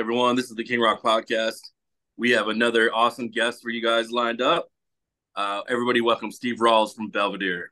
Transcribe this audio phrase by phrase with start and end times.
[0.00, 0.34] Everyone?
[0.34, 1.60] This is the King Rock Podcast.
[2.16, 4.66] We have another awesome guest for you guys lined up.
[5.36, 7.70] Uh, everybody, welcome Steve Rawles from Belvedere.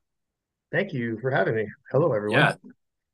[0.70, 1.66] Thank you for having me.
[1.91, 2.38] Hello, everyone.
[2.38, 2.55] Yeah,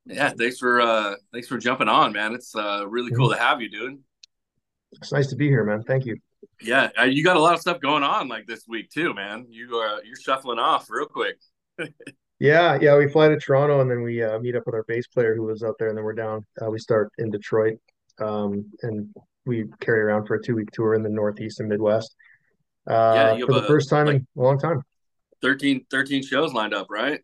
[0.04, 0.30] yeah.
[0.30, 2.34] Thanks for uh, thanks for jumping on, man.
[2.34, 4.00] It's uh, really cool to have you, dude.
[4.90, 5.84] It's nice to be here, man.
[5.84, 6.16] Thank you.
[6.60, 9.46] Yeah, uh, you got a lot of stuff going on like this week too, man.
[9.48, 11.36] You are uh, you're shuffling off real quick.
[12.40, 12.98] yeah, yeah.
[12.98, 15.46] We fly to Toronto and then we uh, meet up with our bass player who
[15.46, 16.44] lives out there, and then we're down.
[16.60, 17.78] Uh, we start in Detroit,
[18.20, 19.08] um, and
[19.46, 22.14] we carry around for a two week tour in the Northeast and Midwest.
[22.88, 24.82] Uh, yeah, for the a, first time like, in a long time.
[25.42, 27.20] 13, 13 shows lined up, right?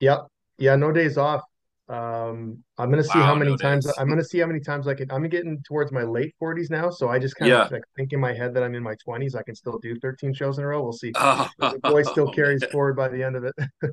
[0.00, 0.26] Yep.
[0.58, 1.42] Yeah, no days off.
[1.88, 3.94] Um, I'm gonna see wow, how many no times days.
[3.98, 5.10] I'm gonna see how many times I can.
[5.10, 7.64] I'm getting towards my late 40s now, so I just kind yeah.
[7.64, 9.34] of like think in my head that I'm in my 20s.
[9.34, 10.82] I can still do 13 shows in a row.
[10.82, 11.12] We'll see.
[11.16, 12.70] Oh, the boy still carries man.
[12.70, 13.54] forward by the end of it.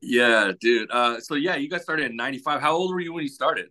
[0.00, 0.90] yeah, dude.
[0.90, 2.60] Uh, so yeah, you guys started in '95.
[2.60, 3.70] How old were you when you started?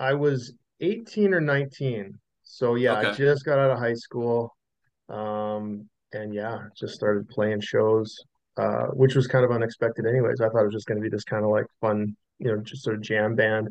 [0.00, 2.18] I was 18 or 19.
[2.42, 3.08] So yeah, okay.
[3.08, 4.54] I just got out of high school.
[5.08, 8.16] Um, and yeah, just started playing shows,
[8.56, 10.40] uh, which was kind of unexpected anyways.
[10.40, 12.62] I thought it was just going to be this kind of like fun, you know,
[12.62, 13.68] just sort of jam band.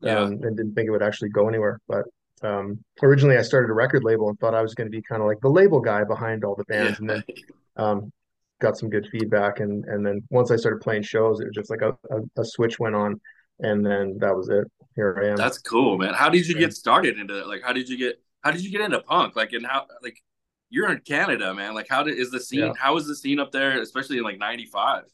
[0.00, 0.20] Yeah.
[0.20, 1.80] Um, and didn't think it would actually go anywhere.
[1.88, 2.04] But
[2.42, 5.22] um, originally I started a record label and thought I was going to be kind
[5.22, 6.90] of like the label guy behind all the bands.
[6.90, 6.96] Yeah.
[6.98, 7.24] And then
[7.76, 8.12] um,
[8.60, 9.60] got some good feedback.
[9.60, 12.44] And, and then once I started playing shows, it was just like a, a, a
[12.44, 13.18] switch went on
[13.60, 14.70] and then that was it.
[14.96, 15.36] Here I am.
[15.36, 16.14] That's cool, man.
[16.14, 18.80] How did you get started into Like, how did you get how did you get
[18.80, 19.36] into punk?
[19.36, 20.22] Like, and how like
[20.70, 21.74] you're in Canada, man.
[21.74, 22.60] Like, how did is the scene?
[22.60, 22.72] Yeah.
[22.78, 25.04] How is the scene up there, especially in like '95?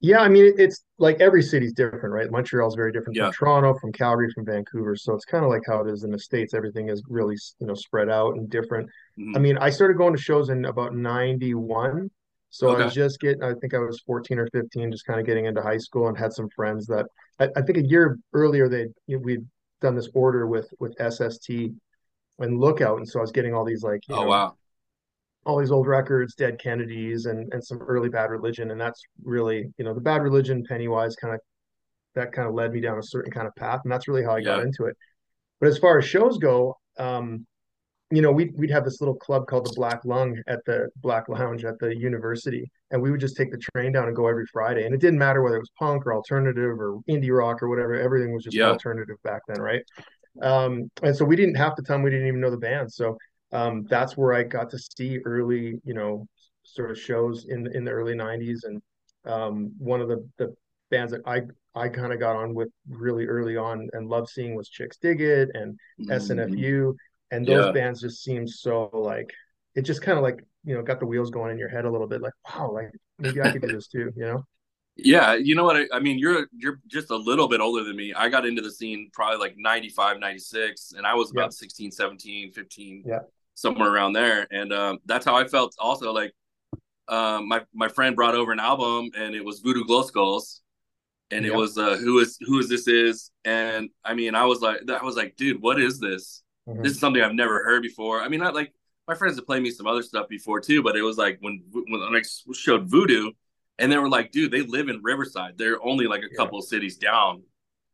[0.00, 2.28] Yeah, I mean, it's like every city's different, right?
[2.28, 3.26] Montreal's very different yeah.
[3.26, 4.96] from Toronto, from Calgary, from Vancouver.
[4.96, 6.54] So it's kind of like how it is in the states.
[6.54, 8.88] Everything is really, you know, spread out and different.
[9.18, 9.36] Mm-hmm.
[9.36, 12.10] I mean, I started going to shows in about '91.
[12.52, 12.82] So okay.
[12.82, 15.46] I was just getting, I think I was 14 or 15, just kind of getting
[15.46, 17.06] into high school and had some friends that
[17.40, 19.46] I, I think a year earlier they you know, we'd
[19.80, 21.48] done this order with with SST
[22.38, 24.56] and Lookout, and so I was getting all these like, oh know, wow,
[25.46, 29.72] all these old records, Dead Kennedys, and and some early Bad Religion, and that's really
[29.78, 31.40] you know the Bad Religion, Pennywise, kind of
[32.14, 34.32] that kind of led me down a certain kind of path, and that's really how
[34.32, 34.56] I yeah.
[34.56, 34.96] got into it.
[35.58, 37.46] But as far as shows go, um,
[38.12, 41.30] you know, we'd, we'd have this little club called the Black Lung at the Black
[41.30, 42.70] Lounge at the university.
[42.90, 44.84] And we would just take the train down and go every Friday.
[44.84, 47.94] And it didn't matter whether it was punk or alternative or indie rock or whatever.
[47.94, 48.66] Everything was just yeah.
[48.66, 49.82] alternative back then, right?
[50.42, 52.92] Um, and so we didn't half the time we didn't even know the band.
[52.92, 53.16] So
[53.50, 56.26] um, that's where I got to see early, you know,
[56.64, 58.60] sort of shows in in the early '90s.
[58.64, 58.82] And
[59.24, 60.54] um, one of the the
[60.90, 61.42] bands that I
[61.74, 65.20] I kind of got on with really early on and loved seeing was Chicks Dig
[65.20, 66.12] It and mm-hmm.
[66.12, 66.94] SNFU
[67.32, 67.72] and those yeah.
[67.72, 69.32] bands just seem so like
[69.74, 71.90] it just kind of like you know got the wheels going in your head a
[71.90, 74.46] little bit like wow like maybe i could do this too you know?
[74.96, 77.96] Yeah you know what I, I, mean you're you're just a little bit older than
[77.96, 78.12] me.
[78.12, 81.66] I got into the scene probably like 95 96 and i was about yeah.
[81.66, 83.20] 16 17 15 yeah.
[83.54, 84.46] somewhere around there.
[84.50, 86.32] And um, that's how i felt also like
[87.08, 90.60] um, my my friend brought over an album and it was voodoo glow skulls.
[91.30, 93.30] And it was uh, who is who is this is?
[93.46, 96.82] And i mean i was like i was like dude what is this Mm-hmm.
[96.82, 98.22] This is something I've never heard before.
[98.22, 98.72] I mean, not like
[99.08, 101.62] my friends have played me some other stuff before too, but it was like when
[101.72, 102.22] when I
[102.54, 103.32] showed Voodoo,
[103.78, 105.58] and they were like, dude, they live in Riverside.
[105.58, 107.42] They're only like a couple of cities down.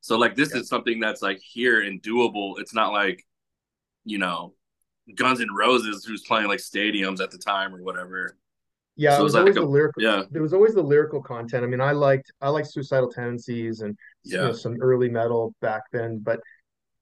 [0.01, 0.61] So like this yeah.
[0.61, 2.55] is something that's like here and doable.
[2.59, 3.25] It's not like,
[4.05, 4.55] you know,
[5.15, 8.37] Guns N' Roses who's playing like stadiums at the time or whatever.
[8.97, 10.03] Yeah, so it was, it was always like a, the lyrical.
[10.03, 11.65] Yeah, there was always the lyrical content.
[11.65, 14.39] I mean, I liked I liked Suicidal Tendencies and yeah.
[14.41, 16.41] you know, some early metal back then, but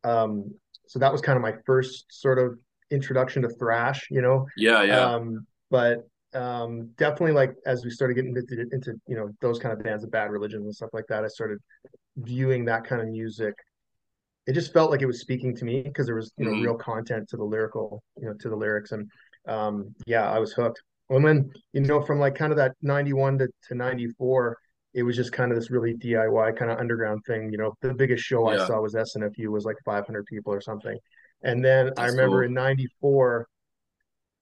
[0.04, 0.54] um,
[0.86, 2.58] so that was kind of my first sort of
[2.90, 4.46] introduction to thrash you know?
[4.56, 5.00] Yeah yeah.
[5.00, 9.72] Um, but um, definitely like as we started getting into, into you know those kind
[9.72, 11.58] of bands of bad religions and stuff like that i started
[12.16, 13.54] viewing that kind of music.
[14.46, 16.62] It just felt like it was speaking to me because there was you know mm-hmm.
[16.62, 18.92] real content to the lyrical you know to the lyrics.
[18.92, 19.10] And
[19.48, 20.80] um, yeah i was hooked.
[21.10, 24.58] And then you know from like kind of that 91 to, to 94
[24.96, 27.52] it was just kind of this really DIY kind of underground thing.
[27.52, 28.62] You know, the biggest show yeah.
[28.62, 30.98] I saw was SNFU was like 500 people or something.
[31.43, 32.46] And then That's I remember cool.
[32.46, 33.46] in 94,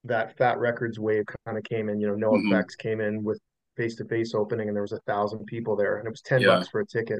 [0.05, 2.53] that Fat Records wave kind of came in, you know, No mm-hmm.
[2.53, 3.37] Effects came in with
[3.75, 6.39] face to face opening and there was a thousand people there and it was 10
[6.39, 6.47] yeah.
[6.47, 7.19] bucks for a ticket.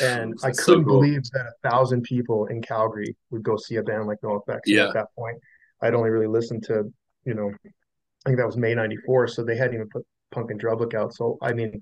[0.00, 1.00] And That's I couldn't so cool.
[1.00, 4.60] believe that a thousand people in Calgary would go see a band like NOFX.
[4.66, 4.86] Yeah.
[4.86, 5.38] At that point,
[5.82, 6.84] I'd only really listened to,
[7.24, 9.26] you know, I think that was May 94.
[9.26, 11.12] So they hadn't even put Punk in Drublic out.
[11.14, 11.80] So, I mean,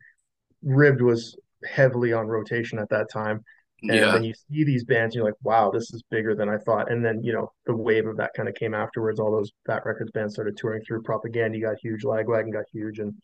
[0.62, 3.42] Ribbed was heavily on rotation at that time.
[3.82, 4.12] And yeah.
[4.12, 6.90] then you see these bands, you're like, wow, this is bigger than I thought.
[6.90, 9.20] And then, you know, the wave of that kind of came afterwards.
[9.20, 11.02] All those Fat Records bands started touring through.
[11.02, 13.14] Propagandhi got huge, Lagwagon got huge, and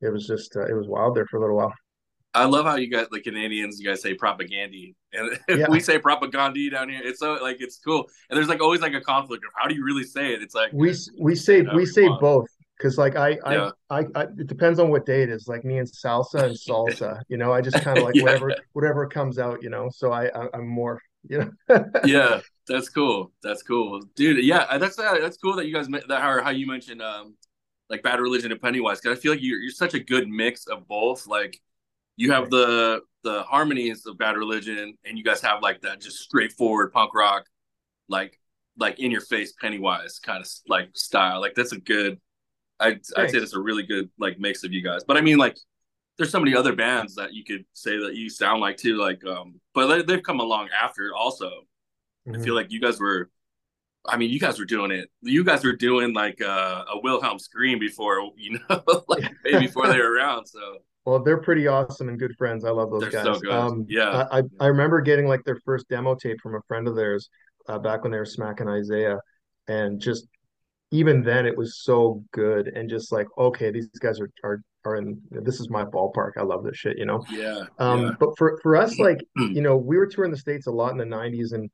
[0.00, 1.72] it was just uh, it was wild there for a little while.
[2.34, 4.76] I love how you guys, the Canadians, you guys say propaganda,
[5.14, 5.70] and Yeah.
[5.70, 7.00] we say propaganda down here.
[7.02, 9.74] It's so like it's cool, and there's like always like a conflict of how do
[9.74, 10.42] you really say it?
[10.42, 13.70] It's like We we say we say both because like I, I Yeah.
[13.90, 15.48] I I it depends on what day it is.
[15.48, 17.52] Like me and salsa and salsa, you know.
[17.52, 18.22] I just kind of like Yeah.
[18.22, 19.88] whatever whatever comes out, you know.
[19.90, 21.38] So I, I I'm more, you
[21.68, 21.84] know.
[22.04, 23.32] yeah, that's cool.
[23.42, 24.44] That's cool, dude.
[24.44, 27.34] Yeah, that's uh, that's cool that you guys that how how you mentioned um
[27.88, 30.66] like Bad Religion and Pennywise because I feel like you're you're such a good mix
[30.66, 31.26] of both.
[31.26, 31.60] Like
[32.16, 36.18] you have the the harmonies of Bad Religion, and you guys have like that just
[36.18, 37.46] straightforward punk rock,
[38.08, 38.38] like
[38.78, 41.40] like in your face Pennywise kind of like style.
[41.40, 42.20] Like that's a good.
[42.80, 45.02] I'd I'd say that's a really good like mix of you guys.
[45.04, 45.56] But I mean like.
[46.18, 49.22] There's so many other bands that you could say that you sound like too, like
[49.26, 51.50] um, but they, they've come along after also.
[52.26, 52.42] I Mhm.
[52.42, 53.28] feel like you guys were
[54.08, 55.10] I mean, you guys were doing it.
[55.20, 59.88] You guys were doing like uh, a Wilhelm scream before, you know, like way before
[59.88, 60.46] they were around.
[60.46, 62.64] So Well, they're pretty awesome and good friends.
[62.64, 63.24] I love those They're guys.
[63.24, 63.50] so good.
[63.52, 64.26] Um, Yeah.
[64.30, 67.28] I, I I remember getting like their first demo tape from a friend of theirs
[67.68, 69.18] uh, back when they were Smackin' Isaac,
[69.68, 70.28] and just
[70.90, 74.96] even then it was so good and just like okay, these guys are are are
[74.96, 76.32] in this is my ballpark.
[76.38, 77.24] I love this shit, you know.
[77.32, 79.54] yeah, Um, yeah, but for for us, like Mm.
[79.56, 81.70] you know, we were touring the states a lot in the '90s, and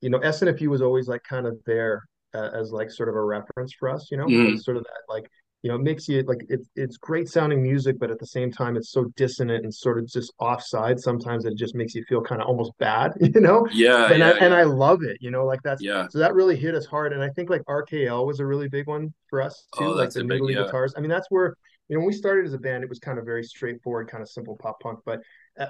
[0.00, 2.04] you know, SNFU was always like kind of there
[2.34, 5.12] uh, as like sort of a reference for us, you know, as sort of that
[5.12, 5.28] like
[5.64, 8.52] you know, it makes you like it's it's great sounding music, but at the same
[8.52, 11.00] time, it's so dissonant and sort of just offside.
[11.00, 13.66] Sometimes it just makes you feel kind of almost bad, you know.
[13.72, 14.54] yeah, And I yeah, and.
[14.54, 16.06] I love it, you know, like that's Yeah.
[16.10, 17.14] so that really hit us hard.
[17.14, 20.04] And I think like RKL was a really big one for us too, Oh, like
[20.04, 20.64] that's the a big- noodly yeah.
[20.66, 20.94] guitars.
[20.96, 21.56] I mean, that's where
[21.88, 24.22] you know when we started as a band, it was kind of very straightforward, kind
[24.22, 25.00] of simple pop punk.
[25.06, 25.20] But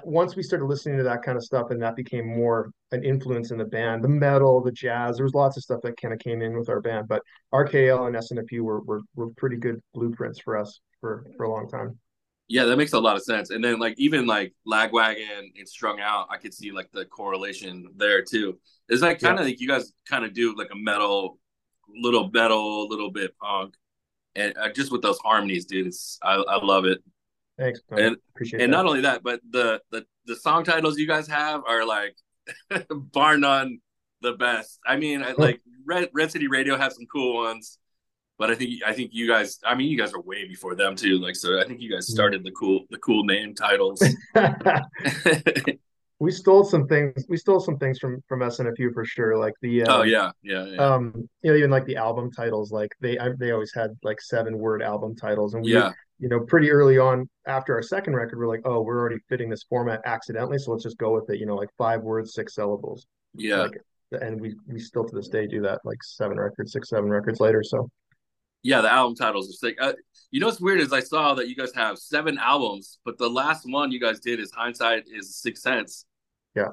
[0.03, 3.51] once we started listening to that kind of stuff, and that became more an influence
[3.51, 6.19] in the band, the metal, the jazz, there was lots of stuff that kind of
[6.19, 7.07] came in with our band.
[7.07, 7.21] But
[7.53, 11.69] RKL and SNFU were were were pretty good blueprints for us for for a long
[11.69, 11.99] time.
[12.47, 13.49] Yeah, that makes a lot of sense.
[13.49, 17.87] And then like even like Lagwagon and Strung Out, I could see like the correlation
[17.95, 18.59] there too.
[18.87, 21.39] It's like kind of like you guys kind of do like a metal,
[21.89, 23.75] little metal, little bit punk,
[24.35, 25.87] and uh, just with those harmonies, dude.
[25.87, 27.03] It's I, I love it.
[27.57, 27.99] Thanks, man.
[27.99, 28.77] And- appreciate and that.
[28.77, 32.15] not only that, but the the the song titles you guys have are like
[32.89, 33.79] bar none
[34.21, 34.79] the best.
[34.85, 37.77] I mean, I, like Red Red City Radio has some cool ones,
[38.37, 39.59] but I think I think you guys.
[39.65, 41.19] I mean, you guys are way before them too.
[41.19, 44.03] Like, so I think you guys started the cool the cool name titles.
[46.19, 47.25] we stole some things.
[47.29, 49.37] We stole some things from from SNFU for sure.
[49.37, 50.77] Like the uh, oh yeah, yeah, yeah.
[50.77, 54.21] um you know even like the album titles like they I, they always had like
[54.21, 58.15] seven word album titles and we yeah, you know pretty early on after our second
[58.15, 61.29] record we're like oh we're already fitting this format accidentally so let's just go with
[61.29, 63.57] it you know like five words six syllables yeah.
[63.63, 63.77] like
[64.21, 67.39] and we we still to this day do that like seven records six seven records
[67.39, 67.89] later so
[68.63, 69.77] Yeah, the album titles are sick.
[69.79, 69.93] Uh,
[70.31, 73.29] you know what's weird is I saw that you guys have seven albums, but the
[73.29, 76.05] last one you guys did is Hindsight is Six Sense.
[76.55, 76.69] Yeah.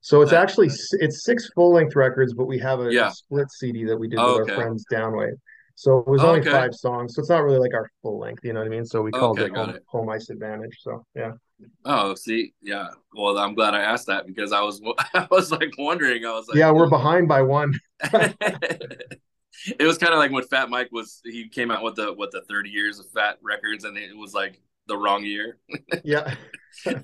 [0.00, 3.10] So it's actually it's six full length records but we have a, Yeah.
[3.10, 4.52] split cd that we did Oh, with okay.
[4.52, 5.30] our friends downway
[5.80, 6.50] so it was Oh, only okay.
[6.50, 8.84] five songs so it's not really like our full length you know what i mean
[8.84, 9.82] so we called Okay, it home, it.
[9.86, 11.32] home ice advantage so yeah
[11.84, 12.86] Oh, see, yeah.
[13.12, 14.80] Well, I'm glad I asked that because I was
[15.14, 16.24] I was like wondering.
[16.24, 17.72] I was like, yeah we're behind by one
[18.12, 22.30] it was kind of like when Fat Mike was he came out with the what
[22.30, 25.58] the 30 years of Fat Records and it was like the wrong year.
[26.04, 26.34] yeah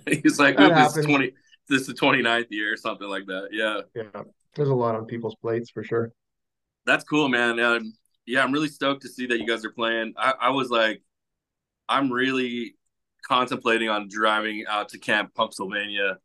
[0.06, 1.32] He's like, That "Oop, this is 20
[1.68, 3.48] this is the 29th year or something like that.
[3.50, 3.80] Yeah.
[3.94, 4.22] Yeah,
[4.54, 6.12] there's a lot on people's plates for sure.
[6.86, 7.58] That's cool, man.
[7.58, 7.94] Um,
[8.26, 10.14] yeah, I'm really stoked to see that you guys are playing.
[10.16, 11.02] I, I was like,
[11.88, 12.76] I'm really
[13.26, 16.16] contemplating on driving out to Camp Punksylvania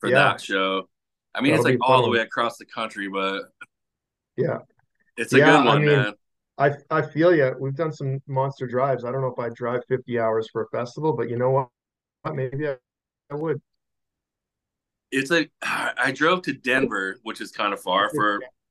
[0.00, 0.22] for Yeah.
[0.22, 0.88] that show.
[1.34, 3.44] I mean, it's That'll like be all the way across the country, but
[4.36, 4.58] Yeah,
[5.16, 6.14] it's a Yeah, good I one, mean, man.
[6.58, 7.54] I I feel you.
[7.60, 9.04] We've done some monster drives.
[9.04, 11.70] I don't know if I'd drive 50 hours for a festival, but you know what?
[12.36, 12.76] Maybe I,
[13.30, 13.60] I would.
[15.10, 18.40] It's like I drove to Denver, which is kind of far for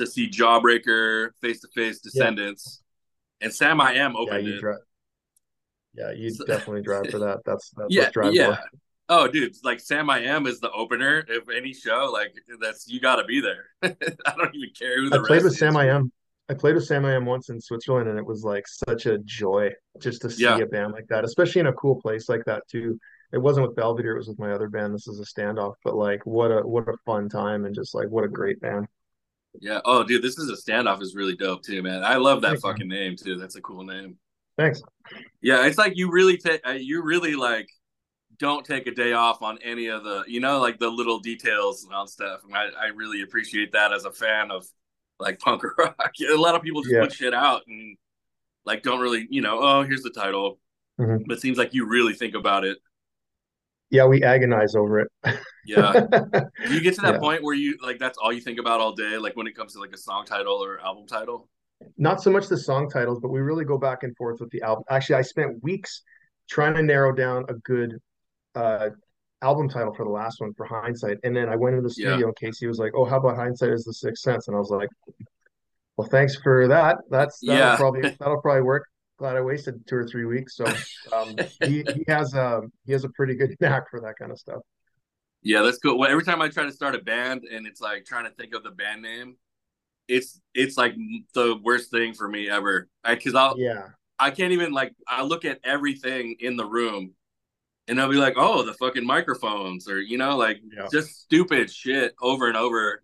[0.00, 2.82] to see Jawbreaker, Face to Face, Descendents,
[3.40, 4.78] and Samiam Yeah, you drive.
[5.94, 7.38] Yeah, you So- definitely drive for that.
[7.44, 8.56] That's that's yeah, drive yeah.
[8.56, 8.62] for.
[9.12, 12.10] Oh, dude, like Samiam is the opener of any show.
[12.12, 13.66] Like that's you got to be there.
[13.82, 15.58] I don't even care who the I played with is.
[15.58, 16.12] Sam I Am.
[16.48, 20.22] I played with Samiam once in Switzerland, and it was like such a joy just
[20.22, 20.58] to see Yeah.
[20.58, 22.98] a band like that, especially in a cool place like that too.
[23.32, 24.92] It wasn't with Belvedere; it was with my other band.
[24.94, 28.08] This is a standoff, but like, what a what a fun time, and just like
[28.08, 28.86] what a great band.
[29.60, 29.80] Yeah.
[29.84, 32.04] Oh, dude, this is a standoff is really dope too, man.
[32.04, 32.72] I love that Thanks, man.
[32.72, 33.36] fucking name too.
[33.36, 34.16] That's a cool name.
[34.56, 34.82] Thanks.
[35.42, 37.68] Yeah, it's like you really take uh, you really like
[38.38, 41.86] don't take a day off on any of the you know like the little details
[41.92, 42.40] on stuff.
[42.44, 44.66] And I I really appreciate that as a fan of
[45.18, 45.96] like punk rock.
[46.30, 47.00] a lot of people just Yeah.
[47.02, 47.96] put shit out and
[48.64, 50.58] like don't really you know oh here's the title.
[51.00, 51.24] Mhm.
[51.26, 52.78] But it seems like you really think about it.
[53.90, 55.08] Yeah, we agonize over it.
[55.66, 55.92] Yeah.
[56.66, 57.18] Do you get to that yeah.
[57.20, 59.74] point where you like that's all you think about all day, like when it comes
[59.74, 61.48] to like a song title or album title?
[61.96, 64.62] Not so much the song titles, but we really go back and forth with the
[64.62, 64.84] album.
[64.90, 66.02] Actually, I spent weeks
[66.48, 67.98] trying to narrow down a good
[68.54, 68.90] uh,
[69.42, 71.18] album title for the last one for hindsight.
[71.24, 72.24] And then I went into the studio yeah.
[72.24, 74.48] and Casey was like, Oh, how about hindsight is the sixth sense?
[74.48, 74.88] And I was like,
[75.96, 76.98] Well, thanks for that.
[77.10, 77.76] That's that'll yeah.
[77.76, 78.84] probably that'll probably work.
[79.20, 80.56] Glad I wasted two or three weeks.
[80.56, 80.64] So
[81.14, 84.38] um, he, he has a he has a pretty good knack for that kind of
[84.38, 84.62] stuff.
[85.42, 85.98] Yeah, that's cool.
[85.98, 88.54] Well, every time I try to start a band and it's like trying to think
[88.54, 89.36] of the band name,
[90.08, 90.94] it's it's like
[91.34, 92.88] the worst thing for me ever.
[93.06, 97.12] Because I'll yeah I can't even like I look at everything in the room
[97.88, 100.86] and I'll be like, oh, the fucking microphones, or you know, like yeah.
[100.90, 103.02] just stupid shit over and over.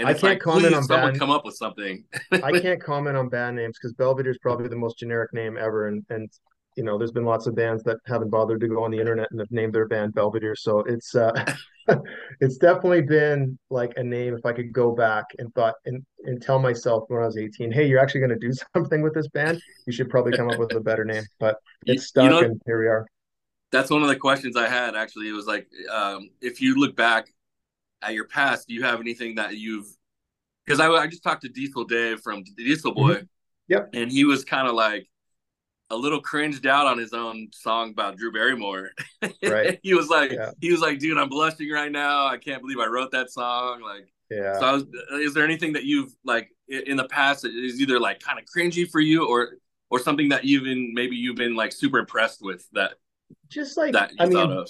[0.00, 1.18] And I can't like, comment on someone band...
[1.18, 2.04] come up with something.
[2.32, 5.88] I can't comment on band names because Belvedere is probably the most generic name ever,
[5.88, 6.30] and and
[6.76, 9.28] you know, there's been lots of bands that haven't bothered to go on the internet
[9.30, 10.56] and have named their band Belvedere.
[10.56, 11.32] So it's uh,
[12.40, 14.34] it's definitely been like a name.
[14.34, 17.70] If I could go back and thought and and tell myself when I was 18,
[17.70, 20.58] hey, you're actually going to do something with this band, you should probably come up
[20.58, 21.24] with a better name.
[21.38, 23.06] But it's stuck, you know, and here we are
[23.72, 25.28] that's one of the questions I had actually.
[25.28, 27.26] It was like, um, if you look back
[28.02, 29.86] at your past, do you have anything that you've?
[30.64, 33.14] Because I, I just talked to Diesel Dave from Diesel Boy.
[33.14, 33.24] Mm-hmm.
[33.68, 33.90] Yep.
[33.94, 35.06] And he was kind of like
[35.90, 38.90] a little cringed out on his own song about Drew Barrymore.
[39.42, 39.78] Right.
[39.82, 40.52] he was like, yeah.
[40.60, 42.26] he was like, dude, I'm blushing right now.
[42.26, 43.80] I can't believe I wrote that song.
[43.82, 44.58] Like, yeah.
[44.58, 44.84] So, was,
[45.20, 48.44] is there anything that you've like in the past that is either like kind of
[48.44, 49.56] cringy for you, or
[49.90, 52.92] or something that you've been maybe you've been like super impressed with that
[53.48, 54.64] just like that I mean,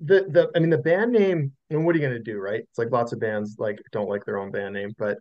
[0.00, 1.52] the the I mean the band name.
[1.70, 2.60] And what are you gonna do, right?
[2.60, 5.18] It's like lots of bands like don't like their own band name, but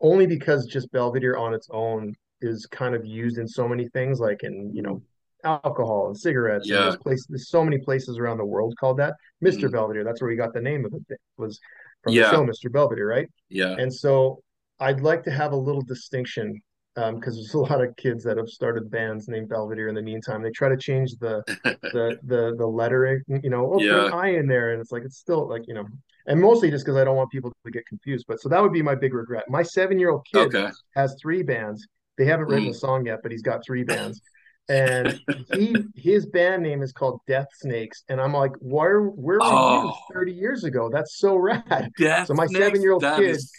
[0.00, 4.20] only because just Belvedere on its own is kind of used in so many things,
[4.20, 5.02] like in you know
[5.44, 6.68] alcohol and cigarettes.
[6.68, 6.76] Yeah.
[6.76, 9.14] And there's, places, there's so many places around the world called that.
[9.40, 9.72] Mister mm.
[9.72, 10.04] Belvedere.
[10.04, 11.20] That's where we got the name of it.
[11.36, 11.60] Was
[12.02, 12.24] from yeah.
[12.24, 12.72] the show Mr.
[12.72, 13.28] Belvedere, right?
[13.48, 13.76] Yeah.
[13.78, 14.40] And so
[14.80, 16.60] I'd like to have a little distinction
[16.96, 20.00] because um, there's a lot of kids that have started bands named Belvedere in the
[20.00, 20.42] meantime.
[20.42, 24.04] They try to change the the the the lettering, you know, oh, yeah.
[24.04, 25.84] put I in there, and it's like it's still like you know,
[26.26, 28.24] and mostly just because I don't want people to get confused.
[28.26, 29.44] But so that would be my big regret.
[29.50, 30.70] My seven year old kid okay.
[30.94, 31.86] has three bands.
[32.16, 32.70] They haven't written mm.
[32.70, 34.22] a song yet, but he's got three bands.
[34.68, 35.20] And
[35.52, 39.84] he his band name is called Death Snakes, and I'm like, where where were oh.
[39.84, 40.90] you 30 years ago?
[40.92, 41.90] That's so rad.
[41.98, 43.52] Death so my seven year old kid, is...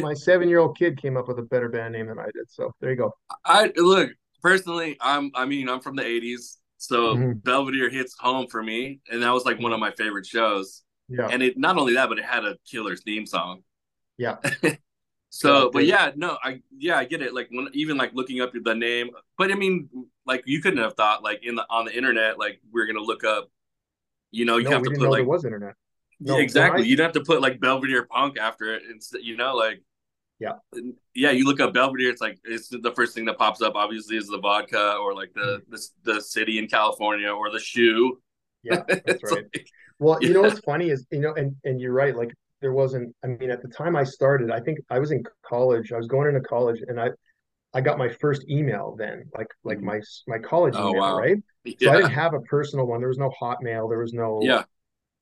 [0.00, 2.50] my seven year old kid came up with a better band name than I did.
[2.50, 3.12] So there you go.
[3.44, 4.10] I look
[4.42, 7.32] personally, I'm I mean I'm from the 80s, so mm-hmm.
[7.38, 10.82] Belvedere hits home for me, and that was like one of my favorite shows.
[11.08, 13.62] Yeah, and it not only that, but it had a killer theme song.
[14.16, 14.36] Yeah.
[15.36, 17.34] So, but yeah, no, I yeah, I get it.
[17.34, 19.88] Like when even like looking up the name, but I mean,
[20.26, 23.24] like you couldn't have thought like in the on the internet, like we're gonna look
[23.24, 23.50] up.
[24.30, 25.74] You know, you no, have to put like was internet.
[26.20, 26.82] No, yeah, exactly.
[26.82, 29.82] I, You'd have to put like Belvedere Punk after it, and You know, like
[30.38, 30.54] yeah,
[31.14, 31.30] yeah.
[31.30, 33.74] You look up Belvedere, it's like it's the first thing that pops up.
[33.74, 35.72] Obviously, is the vodka or like the mm-hmm.
[36.04, 38.20] the, the city in California or the shoe.
[38.62, 39.44] Yeah, that's right.
[39.54, 42.16] Like, well, you know what's funny is you know, and and you're right.
[42.16, 45.22] Like there wasn't i mean at the time i started i think i was in
[45.46, 47.10] college i was going into college and i
[47.74, 49.86] i got my first email then like like mm-hmm.
[49.86, 51.18] my my college oh, email wow.
[51.18, 51.74] right yeah.
[51.80, 54.62] so i didn't have a personal one there was no hotmail there was no yeah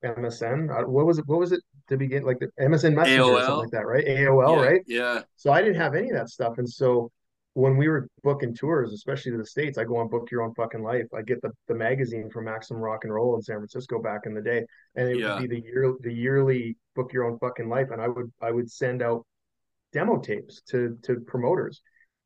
[0.04, 3.34] msn what was it what was it to begin like the msn messenger AOL.
[3.34, 6.16] or something like that right aol yeah, right yeah so i didn't have any of
[6.16, 7.10] that stuff and so
[7.54, 10.54] when we were booking tours, especially to the states, I go on Book Your Own
[10.54, 11.06] Fucking Life.
[11.14, 14.34] I get the, the magazine from Maximum Rock and Roll in San Francisco back in
[14.34, 15.38] the day, and it yeah.
[15.38, 18.50] would be the year the yearly Book Your Own Fucking Life, and I would I
[18.50, 19.26] would send out
[19.92, 21.82] demo tapes to to promoters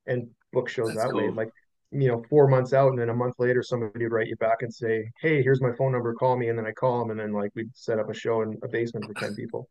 [0.07, 1.23] and book shows That's that cool.
[1.23, 1.31] way.
[1.31, 1.51] Like
[1.93, 4.63] you know, four months out, and then a month later, somebody would write you back
[4.63, 6.13] and say, "Hey, here's my phone number.
[6.15, 8.43] Call me." And then I call them, and then like we'd set up a show
[8.43, 9.69] in a basement for ten people.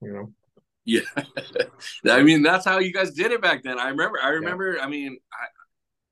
[0.00, 0.32] You know.
[0.86, 1.02] Yeah,
[2.10, 3.78] I mean that's how you guys did it back then.
[3.78, 4.18] I remember.
[4.22, 4.76] I remember.
[4.76, 4.84] Yeah.
[4.84, 5.18] I mean,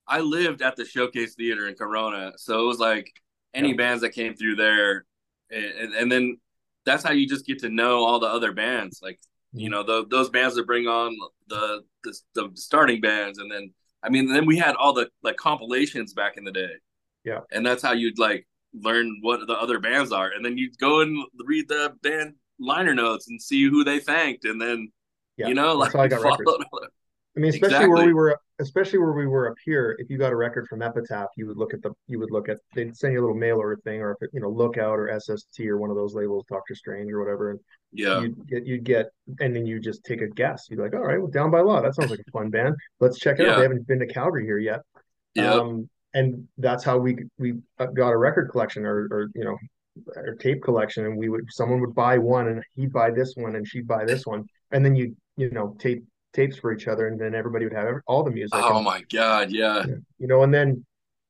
[0.09, 3.11] I I lived at the Showcase Theater in Corona, so it was like
[3.55, 3.77] any yeah.
[3.77, 5.07] bands that came through there,
[5.51, 6.39] and, and then
[6.85, 9.01] that's how you just get to know all the other bands.
[9.03, 9.19] Like
[9.53, 9.73] you mm-hmm.
[9.73, 11.17] know the, those bands that bring on
[11.49, 11.83] the,
[12.35, 13.73] the the starting bands, and then
[14.03, 16.73] I mean then we had all the like compilations back in the day.
[17.25, 20.79] Yeah, and that's how you'd like learn what the other bands are, and then you'd
[20.79, 24.91] go and read the band liner notes and see who they thanked, and then
[25.37, 26.50] yeah, you know, like I got records.
[27.37, 27.95] I mean, especially exactly.
[27.95, 29.97] where we were, especially where we were up here.
[29.99, 32.49] If you got a record from Epitaph, you would look at the, you would look
[32.49, 34.49] at, they'd send you a little mail or a thing, or if it, you know,
[34.49, 37.53] Lookout or SST or one of those labels, Doctor Strange or whatever.
[37.53, 37.61] And
[37.93, 39.07] yeah, you'd get, you'd get,
[39.41, 40.67] and then you just take a guess.
[40.69, 42.75] You'd be like, all right, well, Down by Law, that sounds like a fun band.
[43.00, 43.53] Let's check it yeah.
[43.53, 43.57] out.
[43.57, 44.81] They haven't been to Calgary here yet.
[45.35, 45.55] Yeah.
[45.55, 49.57] Um, and that's how we we got a record collection, or, or you know,
[50.17, 53.57] or tape collection, and we would someone would buy one, and he'd buy this one,
[53.57, 57.09] and she'd buy this one, and then you you know tape tapes for each other,
[57.09, 58.59] and then everybody would have all the music.
[58.61, 59.85] Oh and, my god, yeah.
[60.19, 60.85] You know, and then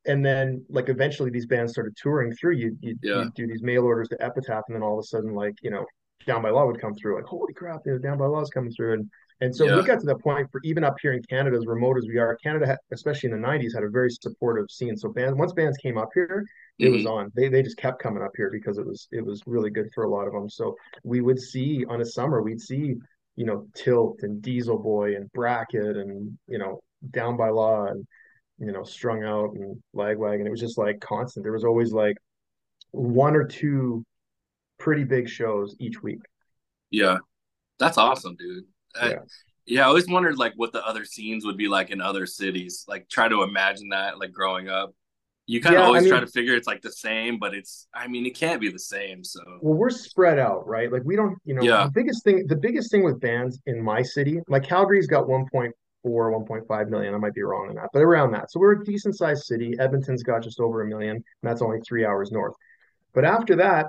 [0.07, 2.57] and then like eventually these bands started touring through.
[2.57, 3.25] You you yeah.
[3.35, 5.85] do these mail orders to Epitaph, and then all of a sudden, like you know,
[6.26, 7.17] Down by Law would come through.
[7.17, 9.76] Like holy crap, you know, Down by Law is coming through, and and so yeah.
[9.76, 12.19] we got to that point for even up here in Canada, as remote as we
[12.19, 14.97] are, Canada, had, especially in the '90s, had a very supportive scene.
[14.97, 16.45] So bands, once bands came up here,
[16.78, 16.97] it mm-hmm.
[16.97, 17.31] was on.
[17.37, 20.05] They they just kept coming up here because it was it was really good for
[20.05, 20.49] a lot of them.
[20.49, 20.75] So
[21.05, 22.97] we would see on a summer, we'd see
[23.38, 28.04] you know Tilt and Diesel Boy and Bracket and you know Down by Law and
[28.59, 30.45] you know Strung Out and Lagwagon.
[30.45, 31.45] It was just like constant.
[31.45, 32.16] There was always like
[32.90, 34.04] one or two
[34.76, 36.18] pretty big shows each week.
[36.90, 37.18] Yeah,
[37.78, 38.64] that's awesome, dude.
[39.00, 39.16] I, yeah.
[39.66, 42.85] yeah, I always wondered like what the other scenes would be like in other cities.
[42.88, 44.97] Like try to imagine that like growing up.
[45.50, 47.55] You kind of yeah, always I mean, try to figure it's like the same, but
[47.55, 49.25] it's I mean it can't be the same.
[49.25, 50.93] So well, we're spread out, right?
[50.93, 51.85] Like we don't, you know, yeah.
[51.85, 55.73] the biggest thing the biggest thing with bands in my city, like Calgary's got 1.4,
[56.05, 57.15] 1.5 million.
[57.15, 58.50] I might be wrong on that, but around that.
[58.50, 59.75] So we're a decent sized city.
[59.80, 62.52] Edmonton's got just over a million, and that's only three hours north.
[63.15, 63.87] But after that,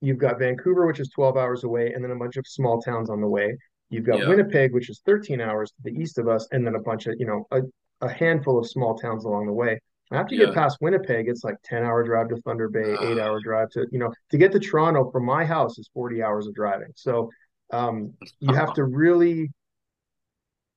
[0.00, 3.10] you've got Vancouver, which is 12 hours away, and then a bunch of small towns
[3.10, 3.54] on the way.
[3.90, 4.28] You've got yeah.
[4.28, 7.16] Winnipeg, which is 13 hours to the east of us, and then a bunch of,
[7.18, 7.60] you know, a,
[8.00, 9.78] a handful of small towns along the way.
[10.12, 10.46] After you yeah.
[10.46, 13.86] get past Winnipeg, it's like 10 hour drive to Thunder Bay, eight hour drive to,
[13.90, 16.92] you know, to get to Toronto from my house is 40 hours of driving.
[16.94, 17.30] So
[17.72, 19.50] um, you have to really,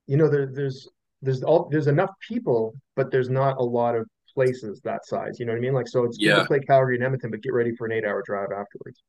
[0.08, 0.88] you know, there, there's,
[1.22, 5.40] there's all, there's enough people, but there's not a lot of places that size.
[5.40, 5.74] You know what I mean?
[5.74, 6.36] Like, so it's yeah.
[6.36, 9.02] good to play Calgary and Edmonton, but get ready for an eight hour drive afterwards.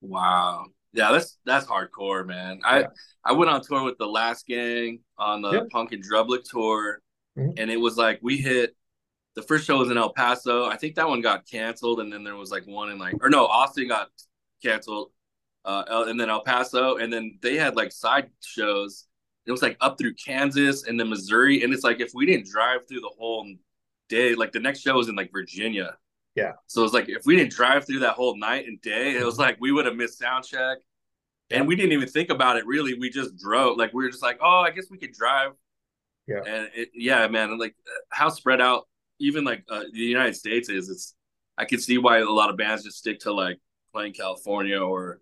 [0.00, 0.66] Wow.
[0.92, 2.60] Yeah, that's that's hardcore, man.
[2.64, 2.86] I yeah.
[3.24, 5.70] I went on tour with the Last Gang on the yep.
[5.70, 7.00] Punk in Drublic tour,
[7.38, 7.50] mm-hmm.
[7.56, 8.74] and it was like we hit
[9.40, 10.66] the first show was in El Paso.
[10.66, 13.30] I think that one got canceled, and then there was like one in like or
[13.30, 14.08] no, Austin got
[14.62, 15.10] canceled,
[15.64, 19.06] uh, and then El Paso, and then they had like side shows.
[19.46, 22.46] It was like up through Kansas and then Missouri, and it's like if we didn't
[22.46, 23.46] drive through the whole
[24.08, 25.96] day, like the next show was in like Virginia,
[26.34, 26.52] yeah.
[26.66, 29.38] So it's like if we didn't drive through that whole night and day, it was
[29.38, 30.78] like we would have missed sound check.
[31.52, 32.94] And we didn't even think about it really.
[32.94, 33.76] We just drove.
[33.76, 35.52] Like we were just like, oh, I guess we could drive.
[36.28, 36.42] Yeah.
[36.46, 37.74] And it, yeah, man, like
[38.10, 38.86] how spread out
[39.20, 40.88] even like uh, the United States is.
[40.88, 41.14] It's
[41.58, 43.58] I can see why a lot of bands just stick to like
[43.92, 45.20] playing California or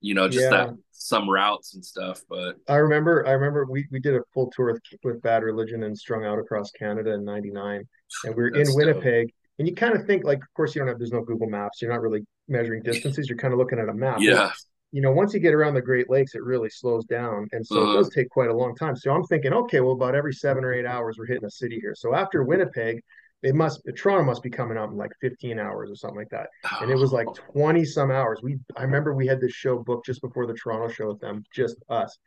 [0.00, 0.50] you know just yeah.
[0.50, 2.20] that some routes and stuff.
[2.28, 5.82] But I remember I remember we we did a full tour with with Bad Religion
[5.82, 7.82] and strung out across Canada in '99,
[8.24, 9.26] and we were in Winnipeg.
[9.26, 11.48] Dope and you kind of think like, of course, you don't have there's no Google
[11.48, 11.82] Maps.
[11.82, 13.28] You're not really measuring distances.
[13.28, 14.20] You're kind of looking at a map.
[14.20, 14.52] Yeah.
[14.92, 17.80] you know, once you get around the Great Lakes, it really slows down, and so
[17.80, 18.94] uh, it does take quite a long time.
[18.94, 21.78] So I'm thinking, okay, well, about every seven or eight hours, we're hitting a city
[21.80, 21.94] here.
[21.96, 23.02] So after Winnipeg,
[23.42, 26.48] it must Toronto must be coming up in like 15 hours or something like that.
[26.80, 28.40] And it was like 20 some hours.
[28.42, 31.44] We I remember we had this show booked just before the Toronto show with them,
[31.54, 32.18] just us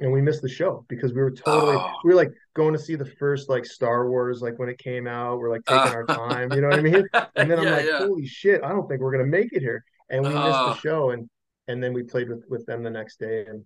[0.00, 1.92] and we missed the show because we were totally oh.
[2.04, 5.06] we were like going to see the first like Star Wars like when it came
[5.06, 5.38] out.
[5.38, 5.94] We're like taking uh.
[5.94, 7.04] our time, you know what I mean?
[7.36, 7.98] And then I'm like, yeah.
[7.98, 9.84] holy shit, I don't think we're gonna make it here.
[10.08, 11.28] And we missed the show, and
[11.68, 13.64] and then we played with with them the next day, and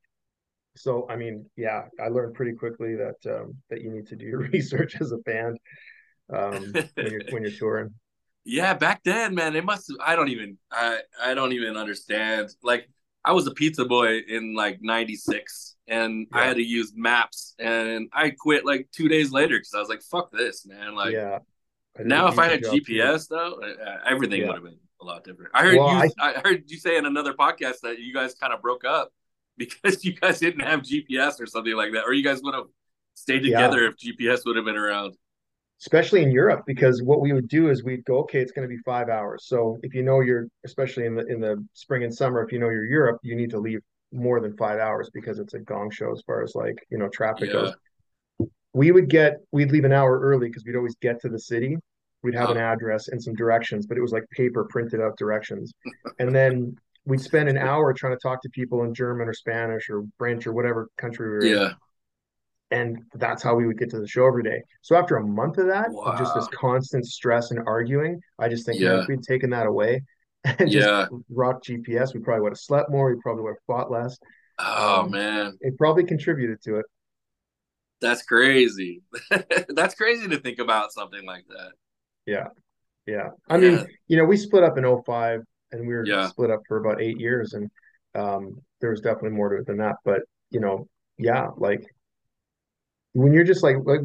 [0.76, 4.26] so I mean, yeah, I learned pretty quickly that um, that you need to do
[4.26, 5.56] your research as a band
[6.32, 7.90] um, when you're when you're touring.
[8.46, 9.90] Yeah, back then, man, it must.
[10.04, 10.58] I don't even.
[10.70, 12.50] I I don't even understand.
[12.62, 12.90] Like
[13.24, 16.38] I was a pizza boy in like '96, and yeah.
[16.38, 19.88] I had to use maps, and I quit like two days later because I was
[19.88, 21.38] like, "Fuck this, man!" Like, yeah.
[21.98, 23.34] Now, if I had GPS too.
[23.34, 24.48] though, uh, everything yeah.
[24.48, 25.52] would have been a lot different.
[25.54, 26.10] I heard well, you.
[26.18, 29.10] I, I, heard you say in another podcast that you guys kind of broke up
[29.56, 32.66] because you guys didn't have GPS or something like that, or you guys would have
[33.14, 33.88] stayed together yeah.
[33.88, 35.14] if GPS would have been around
[35.80, 38.74] especially in Europe, because what we would do is we'd go, okay, it's going to
[38.74, 39.46] be five hours.
[39.46, 42.58] So if you know you're, especially in the in the spring and summer, if you
[42.58, 43.80] know you're Europe, you need to leave
[44.12, 47.08] more than five hours because it's a gong show as far as like you know
[47.08, 47.52] traffic yeah.
[47.52, 47.74] goes.
[48.72, 51.76] We would get, we'd leave an hour early because we'd always get to the city.
[52.24, 52.52] We'd have oh.
[52.52, 55.72] an address and some directions, but it was like paper printed out directions,
[56.18, 59.90] and then we'd spend an hour trying to talk to people in German or Spanish
[59.90, 61.66] or French or whatever country we were yeah.
[61.66, 61.74] in
[62.74, 64.60] and that's how we would get to the show every day.
[64.82, 66.02] So after a month of that, wow.
[66.06, 69.00] of just this constant stress and arguing, I just think yeah.
[69.00, 70.02] if we'd taken that away
[70.44, 71.06] and just yeah.
[71.30, 73.14] rock GPS, we probably would have slept more.
[73.14, 74.18] We probably would have fought less.
[74.58, 76.87] Oh um, man, it probably contributed to it.
[78.00, 79.02] That's crazy.
[79.68, 81.72] That's crazy to think about something like that.
[82.26, 82.48] Yeah,
[83.06, 83.28] yeah.
[83.48, 83.70] I yeah.
[83.70, 86.28] mean, you know, we split up in 05 and we were yeah.
[86.28, 87.70] split up for about eight years, and
[88.16, 89.96] um, there was definitely more to it than that.
[90.04, 91.84] But you know, yeah, like
[93.14, 94.00] when you're just like like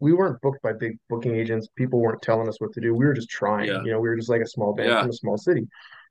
[0.00, 3.04] we weren't booked by big booking agents people weren't telling us what to do we
[3.04, 3.82] were just trying yeah.
[3.84, 5.00] you know we were just like a small band yeah.
[5.00, 5.66] from a small city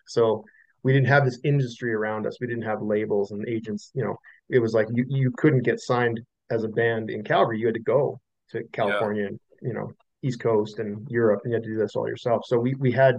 [0.06, 0.44] so
[0.84, 2.38] we didn't have this industry around us.
[2.40, 3.92] We didn't have labels and agents.
[3.94, 4.18] You know,
[4.50, 7.60] it was like you you couldn't get signed as a band in Calgary.
[7.60, 8.20] You had to go
[8.52, 9.28] to California yeah.
[9.30, 9.92] and you know
[10.24, 12.44] East Coast and Europe, and you had to do this all yourself.
[12.46, 13.16] So we we had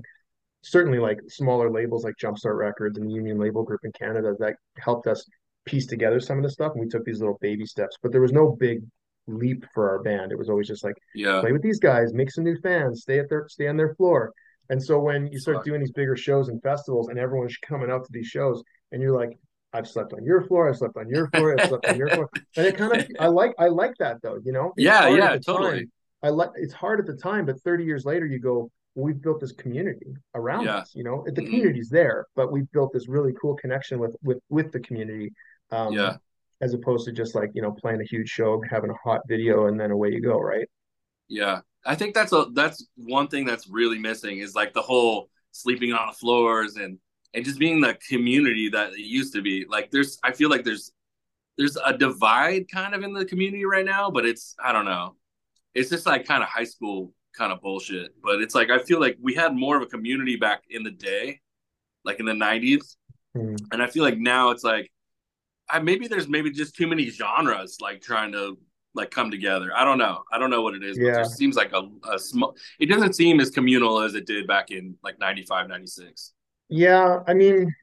[0.63, 4.55] certainly like smaller labels like Jumpstart Records and the Union Label Group in Canada that
[4.79, 5.25] helped us
[5.65, 6.73] piece together some of the stuff.
[6.75, 8.83] And we took these little baby steps, but there was no big
[9.27, 10.33] leap for our band.
[10.33, 13.19] It was always just like, yeah, play with these guys, make some new fans, stay
[13.19, 14.33] at their stay on their floor.
[14.69, 18.05] And so when you start doing these bigger shows and festivals, and everyone's coming out
[18.05, 19.39] to these shows, and you're like,
[19.73, 22.31] I've slept on your floor, I've slept on your floor, I've slept on your floor,
[22.57, 24.73] and it kind of I like I like that though, you know.
[24.77, 25.81] It's yeah, yeah, totally.
[25.81, 25.93] Time.
[26.23, 29.21] I like it's hard at the time, but 30 years later, you go, well, we've
[29.21, 30.79] built this community around yeah.
[30.79, 30.93] us.
[30.95, 31.47] You know, the mm-hmm.
[31.47, 35.33] community's there, but we've built this really cool connection with with with the community.
[35.71, 36.17] Um, yeah.
[36.63, 39.67] As opposed to just like you know playing a huge show, having a hot video,
[39.67, 40.69] and then away you go, right?
[41.29, 45.29] Yeah, I think that's a that's one thing that's really missing is like the whole
[45.51, 46.99] sleeping on the floors and
[47.35, 49.67] and just being the community that it used to be.
[49.69, 50.93] Like there's I feel like there's
[51.59, 55.17] there's a divide kind of in the community right now, but it's I don't know.
[55.75, 58.13] It's just like kind of high school kind of bullshit.
[58.23, 60.91] But it's like I feel like we had more of a community back in the
[60.91, 61.41] day,
[62.05, 62.97] like in the '90s,
[63.37, 63.59] mm.
[63.73, 64.91] and I feel like now it's like
[65.73, 68.59] I maybe there's maybe just too many genres like trying to
[68.95, 69.71] like come together.
[69.75, 70.23] I don't know.
[70.31, 70.99] I don't know what it is.
[70.99, 71.15] Yeah.
[71.15, 72.55] But it seems like a, a small.
[72.79, 76.33] It doesn't seem as communal as it did back in like 95, 96.
[76.69, 77.75] Yeah, I mean,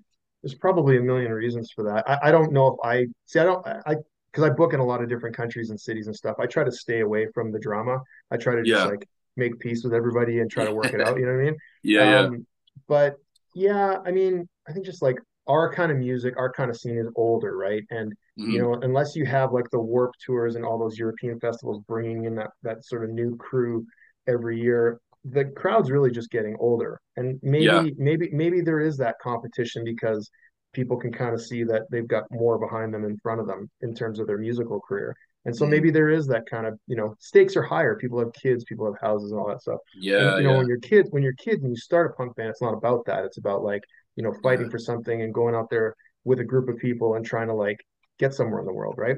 [0.42, 2.10] there's probably a million reasons for that.
[2.10, 3.40] I, I don't know if I see.
[3.40, 3.66] I don't.
[3.68, 3.96] I
[4.32, 6.38] because I book in a lot of different countries and cities and stuff.
[6.40, 8.00] I try to stay away from the drama.
[8.30, 8.86] I try to just yeah.
[8.86, 11.18] like make peace with everybody and try to work it out.
[11.18, 11.58] You know what I mean?
[11.84, 12.40] Yeah, um, yeah.
[12.88, 13.16] But
[13.56, 15.20] yeah, I mean, I think just like
[15.50, 17.84] our kind of music, our kind of scene is older, right?
[17.90, 18.52] And mm-hmm.
[18.52, 22.26] you know, unless you have like the Warp tours and all those European festivals bringing
[22.26, 23.86] in that that sort of new crew
[24.28, 27.02] every year, the crowd's really just getting older.
[27.18, 27.84] And maybe yeah.
[27.98, 30.30] maybe maybe there is that competition because
[30.74, 33.70] people can kind of see that they've got more behind them in front of them
[33.82, 35.16] in terms of their musical career.
[35.46, 35.72] And so mm-hmm.
[35.72, 37.96] maybe there is that kind of, you know, stakes are higher.
[37.96, 39.80] People have kids, people have houses and all that stuff.
[39.96, 40.34] Yeah.
[40.34, 40.58] And, you know, yeah.
[40.58, 43.06] when you're kids, when you're kids and you start a punk band, it's not about
[43.06, 43.26] that.
[43.26, 43.82] It's about like,
[44.16, 47.26] you know, fighting for something and going out there with a group of people and
[47.26, 47.78] trying to like
[48.18, 49.18] get somewhere in the world, right?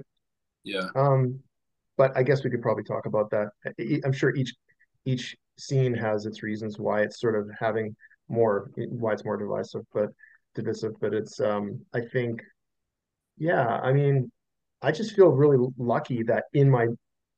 [0.63, 0.89] Yeah.
[0.95, 1.39] Um,
[1.97, 3.49] but I guess we could probably talk about that.
[4.05, 4.53] I'm sure each
[5.05, 7.95] each scene has its reasons why it's sort of having
[8.29, 10.09] more why it's more divisive, but
[10.55, 10.93] divisive.
[10.99, 12.41] But it's um I think
[13.37, 14.31] yeah, I mean,
[14.81, 16.87] I just feel really lucky that in my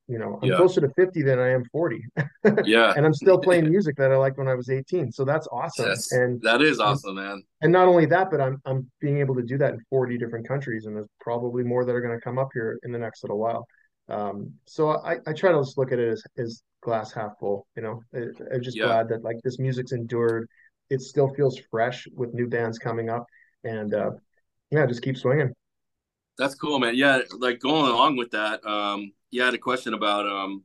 [0.06, 0.56] you know, I'm yeah.
[0.56, 2.04] closer to 50 than I am 40.
[2.64, 2.92] yeah.
[2.96, 5.10] And I'm still playing music that I liked when I was 18.
[5.12, 5.88] So that's awesome.
[5.88, 7.42] Yes, and that is awesome, and, man.
[7.62, 10.46] And not only that, but I'm I'm being able to do that in 40 different
[10.46, 10.86] countries.
[10.86, 13.38] And there's probably more that are going to come up here in the next little
[13.38, 13.66] while.
[14.08, 17.66] Um, so I, I try to just look at it as, as glass half full,
[17.76, 18.84] you know, I, I'm just yeah.
[18.84, 20.48] glad that like this music's endured.
[20.90, 23.24] It still feels fresh with new bands coming up
[23.64, 24.10] and, uh,
[24.70, 25.52] yeah, just keep swinging.
[26.36, 26.94] That's cool, man.
[26.94, 27.20] Yeah.
[27.38, 30.62] Like going along with that, um, you had a question about um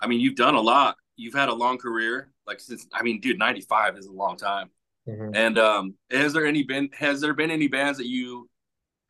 [0.00, 0.96] I mean, you've done a lot.
[1.16, 2.30] You've had a long career.
[2.46, 4.70] Like since I mean, dude, 95 is a long time.
[5.08, 5.34] Mm-hmm.
[5.34, 8.48] And um has there any been has there been any bands that you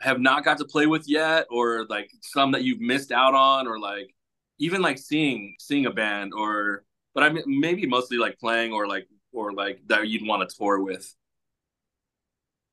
[0.00, 3.66] have not got to play with yet or like some that you've missed out on
[3.66, 4.14] or like
[4.58, 8.86] even like seeing seeing a band or but I mean maybe mostly like playing or
[8.86, 11.14] like or like that you'd want to tour with?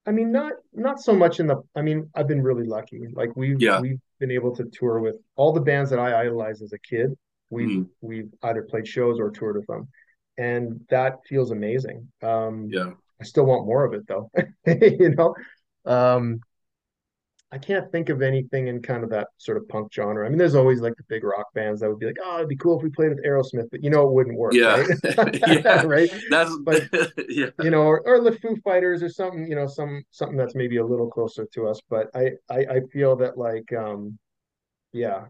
[0.08, 1.64] I mean, not not so much in the.
[1.76, 3.02] I mean, I've been really lucky.
[3.14, 3.80] Like we've yeah.
[3.80, 7.16] we've been able to tour with all the bands that I idolized as a kid.
[7.50, 7.88] We've mm.
[8.02, 9.88] we've either played shows or toured with them,
[10.38, 12.08] and that feels amazing.
[12.22, 14.30] Um, yeah, I still want more of it though.
[14.68, 15.36] you know,
[15.86, 16.42] um,
[17.52, 20.26] I can't think of anything in kind of that sort of punk genre.
[20.26, 22.50] I mean, there's always like the big rock bands that would be like, oh, it'd
[22.50, 24.54] be cool if we played with Aerosmith, but you know, it wouldn't work.
[24.54, 24.84] Yeah.
[25.18, 25.40] Right.
[25.48, 25.84] yeah.
[25.84, 26.10] right.
[26.30, 26.84] That's, but,
[27.30, 27.52] yeah.
[27.62, 30.78] you know, or, or the Foo Fighters or something, you know, some, something that's maybe
[30.78, 31.80] a little closer to us.
[31.90, 34.18] But I, I, I feel that like, um,
[34.92, 35.26] yeah,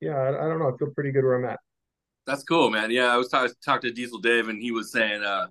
[0.00, 0.72] yeah, I, I, don't know.
[0.72, 1.60] I feel pretty good where I'm at.
[2.26, 2.90] That's cool, man.
[2.90, 3.12] Yeah.
[3.12, 5.48] I was talking talk to Diesel Dave and he was saying, uh,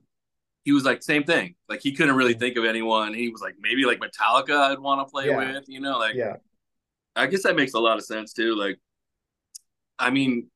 [0.64, 1.56] he was like same thing.
[1.68, 3.14] Like he couldn't really think of anyone.
[3.14, 5.38] He was like maybe like Metallica I'd want to play yeah.
[5.38, 6.36] with, you know, like yeah.
[7.16, 8.56] I guess that makes a lot of sense too.
[8.56, 8.80] Like
[9.98, 10.50] I mean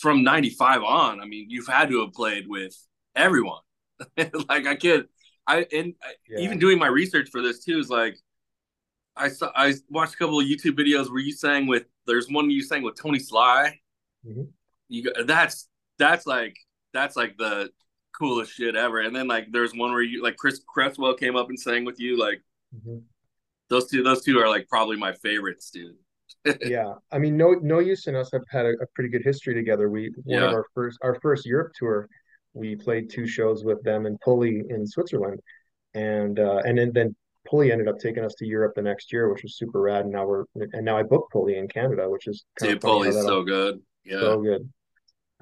[0.00, 2.76] from 95 on, I mean, you've had to have played with
[3.14, 3.60] everyone.
[4.16, 5.06] like I can't
[5.46, 5.94] I and
[6.28, 6.40] yeah.
[6.40, 8.16] even doing my research for this too is like
[9.16, 12.50] I saw I watched a couple of YouTube videos where you sang with there's one
[12.50, 13.78] you sang with Tony Sly.
[14.26, 14.42] Mm-hmm.
[14.88, 16.56] You go that's that's like
[16.92, 17.70] that's like the
[18.18, 19.00] coolest shit ever.
[19.00, 22.00] And then like there's one where you like Chris Cresswell came up and sang with
[22.00, 22.18] you.
[22.18, 22.42] Like
[22.74, 22.98] mm-hmm.
[23.68, 25.96] those two, those two are like probably my favorites, dude.
[26.62, 29.54] yeah, I mean, no, no use in us have had a, a pretty good history
[29.54, 29.88] together.
[29.88, 30.48] We one yeah.
[30.48, 32.08] of our first, our first Europe tour,
[32.54, 35.40] we played two shows with them in Pully in Switzerland,
[35.94, 37.14] and uh, and then then
[37.48, 40.04] Pulley ended up taking us to Europe the next year, which was super rad.
[40.04, 42.82] And now we're and now I booked Pulley in Canada, which is kind Dude, of
[42.82, 43.80] Pulley's so good.
[44.04, 44.68] Yeah, so good.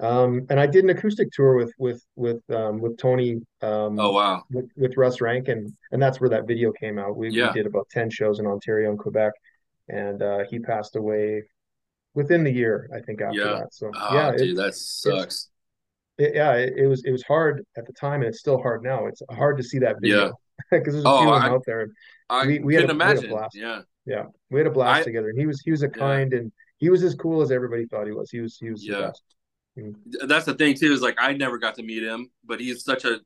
[0.01, 3.35] Um, and I did an acoustic tour with with with um, with Tony.
[3.61, 4.43] Um, oh wow!
[4.49, 7.15] With, with, Russ Rankin, and that's where that video came out.
[7.15, 7.49] We, yeah.
[7.49, 9.31] we did about ten shows in Ontario and Quebec,
[9.89, 11.43] and uh, he passed away
[12.15, 13.21] within the year, I think.
[13.21, 13.59] After yeah.
[13.59, 15.49] that, so oh, yeah, dude, that sucks.
[16.17, 18.81] It, yeah, it, it, was it was hard at the time, and it's still hard
[18.81, 19.05] now.
[19.05, 20.33] It's hard to see that video
[20.71, 21.01] because yeah.
[21.01, 21.89] there's a few oh, of them out there.
[22.27, 23.23] I we, we, had a, imagine.
[23.23, 23.55] we had a blast.
[23.55, 26.31] Yeah, yeah, we had a blast I, together, and he was he was a kind
[26.31, 26.39] yeah.
[26.39, 28.31] and he was as cool as everybody thought he was.
[28.31, 28.95] He was he was yeah.
[28.95, 29.23] the best.
[29.77, 30.27] Mm-hmm.
[30.27, 30.91] That's the thing too.
[30.91, 33.19] Is like I never got to meet him, but he's such a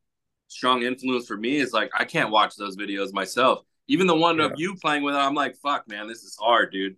[0.48, 1.58] strong influence for me.
[1.58, 3.60] Is like I can't watch those videos myself.
[3.88, 4.46] Even the one yeah.
[4.46, 6.96] of you playing with him, I'm like, fuck, man, this is hard, dude.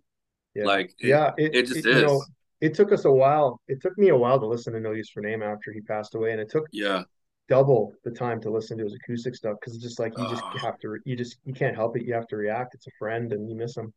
[0.54, 0.64] Yeah.
[0.64, 2.00] Like, it, yeah, it, it just it, is.
[2.00, 2.24] You know,
[2.60, 3.60] it took us a while.
[3.68, 6.14] It took me a while to listen to No Use for Name after he passed
[6.14, 7.04] away, and it took yeah
[7.48, 10.44] double the time to listen to his acoustic stuff because it's just like you just
[10.60, 12.04] have to you just you can't help it.
[12.04, 12.74] You have to react.
[12.74, 13.92] It's a friend, and you miss him.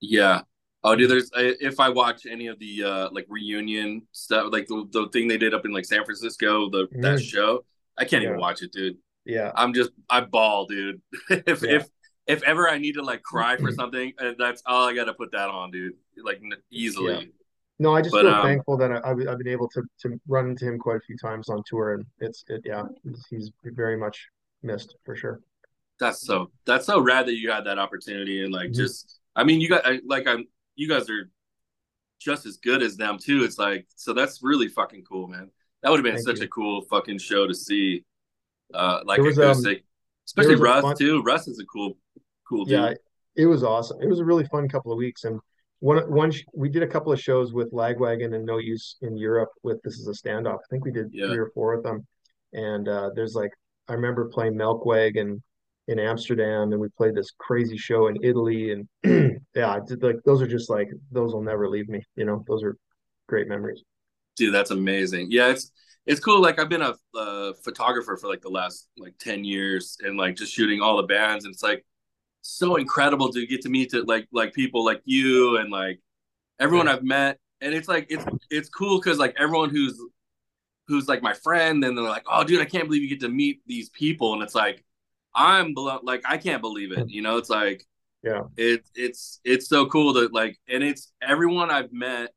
[0.00, 0.42] Yeah,
[0.82, 4.86] Oh, dude, there's if I watch any of the uh like reunion stuff, like the,
[4.90, 7.02] the thing they did up in like San Francisco, the mm.
[7.02, 7.64] that show,
[7.98, 8.30] I can't yeah.
[8.30, 8.96] even watch it, dude.
[9.24, 11.02] Yeah, I'm just I ball, dude.
[11.30, 11.70] if yeah.
[11.70, 11.88] if
[12.26, 15.14] if ever I need to like cry for something, uh, that's all I got to
[15.14, 15.94] put that on, dude.
[16.22, 16.40] Like
[16.70, 17.14] easily.
[17.14, 17.24] Yeah.
[17.78, 20.50] No, I just but, feel um, thankful that I, have been able to to run
[20.50, 22.84] into him quite a few times on tour, and it's it yeah,
[23.30, 24.28] he's very much
[24.62, 25.40] missed for sure.
[25.98, 28.82] That's so that's so rad that you had that opportunity and like mm-hmm.
[28.82, 31.30] just I mean you got like I'm you guys are
[32.20, 33.44] just as good as them too.
[33.44, 35.50] It's like so that's really fucking cool, man.
[35.82, 36.44] That would have been Thank such you.
[36.44, 38.04] a cool fucking show to see.
[38.72, 39.84] Uh, like was, acoustic, um,
[40.26, 40.96] especially Russ fun...
[40.96, 41.22] too.
[41.22, 41.96] Russ is a cool,
[42.48, 42.72] cool dude.
[42.72, 42.94] Yeah,
[43.36, 44.00] it was awesome.
[44.00, 45.40] It was a really fun couple of weeks, and
[45.80, 49.48] one one we did a couple of shows with Lagwagon and No Use in Europe.
[49.62, 50.58] With this is a standoff.
[50.58, 51.26] I think we did yeah.
[51.26, 52.06] three or four of them,
[52.52, 53.50] and uh, there's like
[53.88, 55.18] I remember playing Melkweg
[55.90, 60.46] in Amsterdam and we played this crazy show in Italy and yeah, like those are
[60.46, 62.02] just like those will never leave me.
[62.16, 62.76] You know, those are
[63.28, 63.82] great memories.
[64.36, 65.26] Dude, that's amazing.
[65.30, 65.72] Yeah, it's
[66.06, 66.40] it's cool.
[66.40, 70.36] Like I've been a, a photographer for like the last like ten years and like
[70.36, 71.84] just shooting all the bands and it's like
[72.42, 76.00] so incredible to get to meet to like like people like you and like
[76.58, 76.94] everyone yeah.
[76.94, 80.00] I've met and it's like it's it's cool because like everyone who's
[80.86, 83.28] who's like my friend and they're like oh dude I can't believe you get to
[83.28, 84.84] meet these people and it's like
[85.34, 86.00] I'm blown.
[86.02, 87.06] Like I can't believe it.
[87.06, 87.10] Mm.
[87.10, 87.86] You know, it's like
[88.22, 92.30] yeah, it it's it's so cool that like, and it's everyone I've met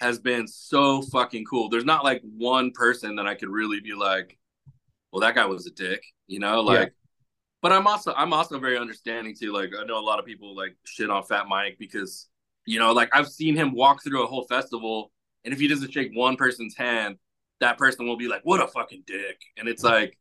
[0.00, 1.68] has been so fucking cool.
[1.68, 4.38] There's not like one person that I could really be like,
[5.10, 6.02] well, that guy was a dick.
[6.26, 6.78] You know, like.
[6.78, 6.88] Yeah.
[7.62, 9.52] But I'm also I'm also very understanding too.
[9.52, 12.28] Like I know a lot of people like shit on Fat Mike because
[12.66, 15.10] you know, like I've seen him walk through a whole festival,
[15.44, 17.16] and if he doesn't shake one person's hand,
[17.60, 20.18] that person will be like, "What a fucking dick," and it's like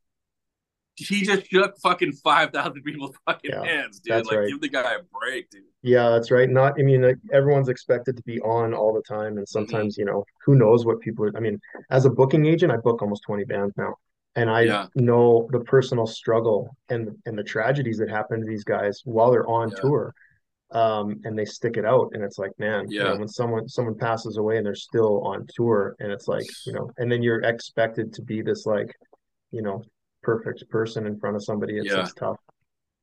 [0.96, 4.26] he just shook fucking five thousand people's fucking yeah, hands, dude.
[4.26, 4.48] Like, right.
[4.48, 5.64] give the guy a break, dude.
[5.82, 6.50] Yeah, that's right.
[6.50, 9.44] Not, I mean, like, everyone's expected to be on all the time, and mm-hmm.
[9.46, 10.02] sometimes, mm-hmm.
[10.02, 11.26] you know, who knows what people.
[11.26, 13.96] Are, I mean, as a booking agent, I book almost twenty bands now,
[14.36, 14.86] and I yeah.
[14.96, 19.50] know the personal struggle and and the tragedies that happen to these guys while they're
[19.50, 19.76] on yeah.
[19.82, 20.14] tour,
[20.72, 23.04] um, and they stick it out, and it's like, man, yeah.
[23.04, 26.46] You know, when someone someone passes away and they're still on tour, and it's like,
[26.66, 28.96] you know, and then you're expected to be this like,
[29.52, 29.84] you know,
[30.26, 31.78] perfect person in front of somebody.
[31.78, 32.02] It's, yeah.
[32.02, 32.38] it's tough.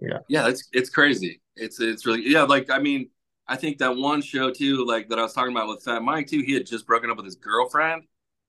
[0.00, 0.18] Yeah.
[0.28, 0.48] Yeah.
[0.48, 1.40] It's, it's crazy.
[1.56, 2.42] It's, it's really, yeah.
[2.42, 3.10] Like, I mean,
[3.46, 6.26] I think that one show too, like that I was talking about with Fat Mike
[6.26, 8.02] too, he had just broken up with his girlfriend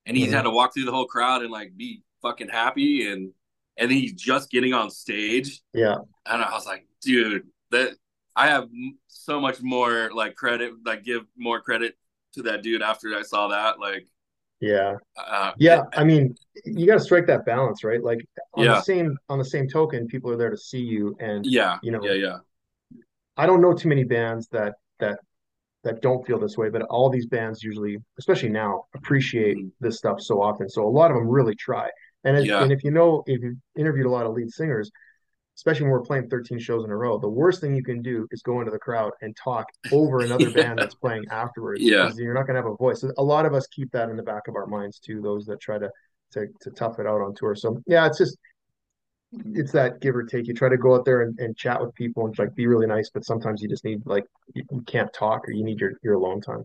[0.05, 0.33] and he mm-hmm.
[0.33, 3.31] had to walk through the whole crowd and like be fucking happy and,
[3.77, 5.61] and he's just getting on stage.
[5.73, 5.97] Yeah.
[6.25, 7.91] And I was like, dude, that
[8.35, 8.69] I have
[9.07, 11.95] so much more like credit, like give more credit
[12.33, 13.79] to that dude after I saw that.
[13.79, 14.07] Like,
[14.63, 14.95] yeah.
[15.17, 15.83] Uh, yeah.
[15.93, 18.01] I mean, you got to strike that balance, right?
[18.01, 18.75] Like on yeah.
[18.75, 21.91] the same on the same token, people are there to see you, and yeah, you
[21.91, 22.37] know, yeah, yeah.
[23.35, 25.19] I don't know too many bands that that
[25.83, 29.67] that don't feel this way, but all these bands usually, especially now, appreciate mm-hmm.
[29.81, 30.69] this stuff so often.
[30.69, 31.89] So a lot of them really try.
[32.23, 32.63] And, as, yeah.
[32.63, 34.89] and if you know, if you've interviewed a lot of lead singers,
[35.55, 38.27] especially when we're playing 13 shows in a row, the worst thing you can do
[38.31, 40.63] is go into the crowd and talk over another yeah.
[40.63, 41.81] band that's playing afterwards.
[41.81, 42.11] Yeah.
[42.15, 43.03] You're not going to have a voice.
[43.17, 45.59] A lot of us keep that in the back of our minds too, those that
[45.61, 45.89] try to,
[46.31, 47.55] to, to tough it out on tour.
[47.55, 48.37] So yeah, it's just,
[49.53, 50.47] it's that give or take.
[50.47, 52.87] You try to go out there and, and chat with people and like be really
[52.87, 55.93] nice, but sometimes you just need like, you, you can't talk or you need your,
[56.03, 56.63] your alone time.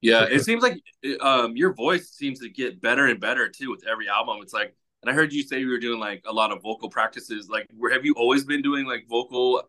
[0.00, 0.24] Yeah.
[0.24, 0.80] It seems like
[1.20, 4.38] um, your voice seems to get better and better too with every album.
[4.42, 4.74] It's like,
[5.06, 7.48] and I heard you say you were doing like a lot of vocal practices.
[7.48, 9.62] Like, where have you always been doing like vocal,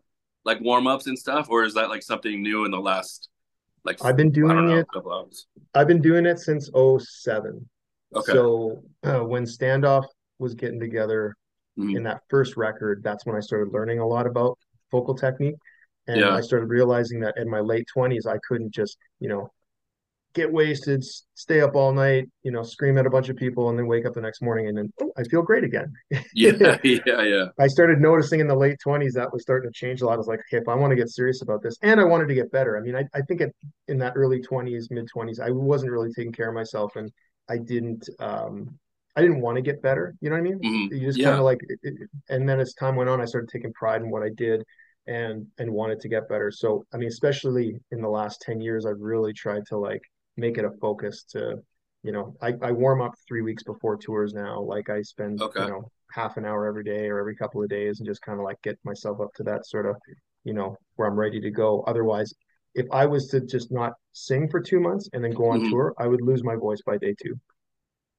[0.44, 3.28] like warm ups and stuff, or is that like something new in the last,
[3.84, 4.86] like I've been doing know, it.
[5.74, 7.68] I've been doing it since 07.
[8.16, 8.32] Okay.
[8.32, 10.06] So uh, when Standoff
[10.40, 11.36] was getting together,
[11.78, 11.96] mm-hmm.
[11.96, 14.58] in that first record, that's when I started learning a lot about
[14.90, 15.54] vocal technique.
[16.08, 16.34] And yeah.
[16.34, 19.52] I started realizing that in my late 20s, I couldn't just, you know,
[20.34, 23.78] get wasted, stay up all night, you know, scream at a bunch of people, and
[23.78, 25.92] then wake up the next morning and then oh, I feel great again.
[26.34, 27.46] yeah, yeah, yeah.
[27.58, 30.14] I started noticing in the late twenties that was starting to change a lot.
[30.14, 32.28] I was like, okay, if I want to get serious about this, and I wanted
[32.28, 32.76] to get better.
[32.76, 33.54] I mean, I, I think it,
[33.88, 37.10] in that early twenties, mid twenties, I wasn't really taking care of myself, and
[37.48, 38.08] I didn't.
[38.20, 38.78] um
[39.16, 40.14] I didn't want to get better.
[40.20, 40.60] You know what I mean?
[40.60, 40.94] Mm-hmm.
[40.94, 41.24] You just yeah.
[41.24, 44.00] kind of like, it, it, and then as time went on, I started taking pride
[44.00, 44.62] in what I did
[45.08, 46.52] and and wanted to get better.
[46.52, 50.02] So I mean, especially in the last 10 years, I've really tried to like
[50.38, 51.56] make it a focus to,
[52.02, 54.60] you know, I, I warm up three weeks before tours now.
[54.60, 55.62] Like I spend, okay.
[55.62, 58.38] you know, half an hour every day or every couple of days and just kind
[58.38, 59.96] of like get myself up to that sort of,
[60.44, 61.84] you know, where I'm ready to go.
[61.86, 62.32] Otherwise,
[62.74, 65.70] if I was to just not sing for two months and then go on mm-hmm.
[65.70, 67.34] tour, I would lose my voice by day two.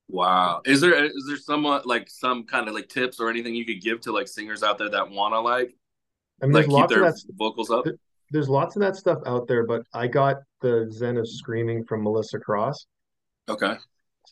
[0.09, 0.61] Wow.
[0.65, 3.81] Is there is there somewhat like some kind of like tips or anything you could
[3.81, 5.75] give to like singers out there that want to like
[6.41, 7.85] I mean, like keep their vocals up?
[8.31, 12.03] There's lots of that stuff out there, but I got the Zen of Screaming from
[12.03, 12.85] Melissa Cross.
[13.47, 13.75] Okay.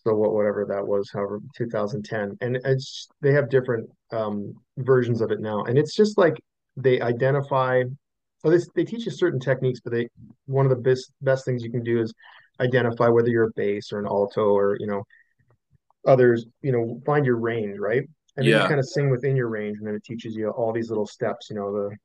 [0.04, 5.32] So what, whatever that was, however, 2010, and it's they have different um, versions of
[5.32, 6.40] it now, and it's just like
[6.76, 7.84] they identify.
[8.40, 10.08] So they they teach you certain techniques, but they
[10.46, 12.14] one of the best best things you can do is
[12.60, 15.04] identify whether you're a bass or an alto or you know
[16.06, 16.46] others.
[16.62, 18.04] You know, find your range, right?
[18.38, 18.54] And yeah.
[18.54, 20.90] then you kind of sing within your range, and then it teaches you all these
[20.90, 21.50] little steps.
[21.50, 21.98] You know, the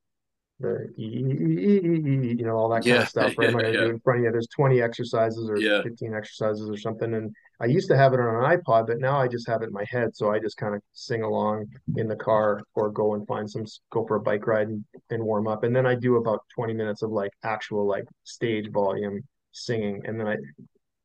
[0.60, 3.50] the you know all that kind yeah, of stuff right?
[3.50, 5.82] yeah, i do in front of you there's 20 exercises or yeah.
[5.82, 9.18] 15 exercises or something and i used to have it on an ipod but now
[9.18, 12.06] i just have it in my head so i just kind of sing along in
[12.06, 15.48] the car or go and find some go for a bike ride and, and warm
[15.48, 19.20] up and then i do about 20 minutes of like actual like stage volume
[19.52, 20.36] singing and then i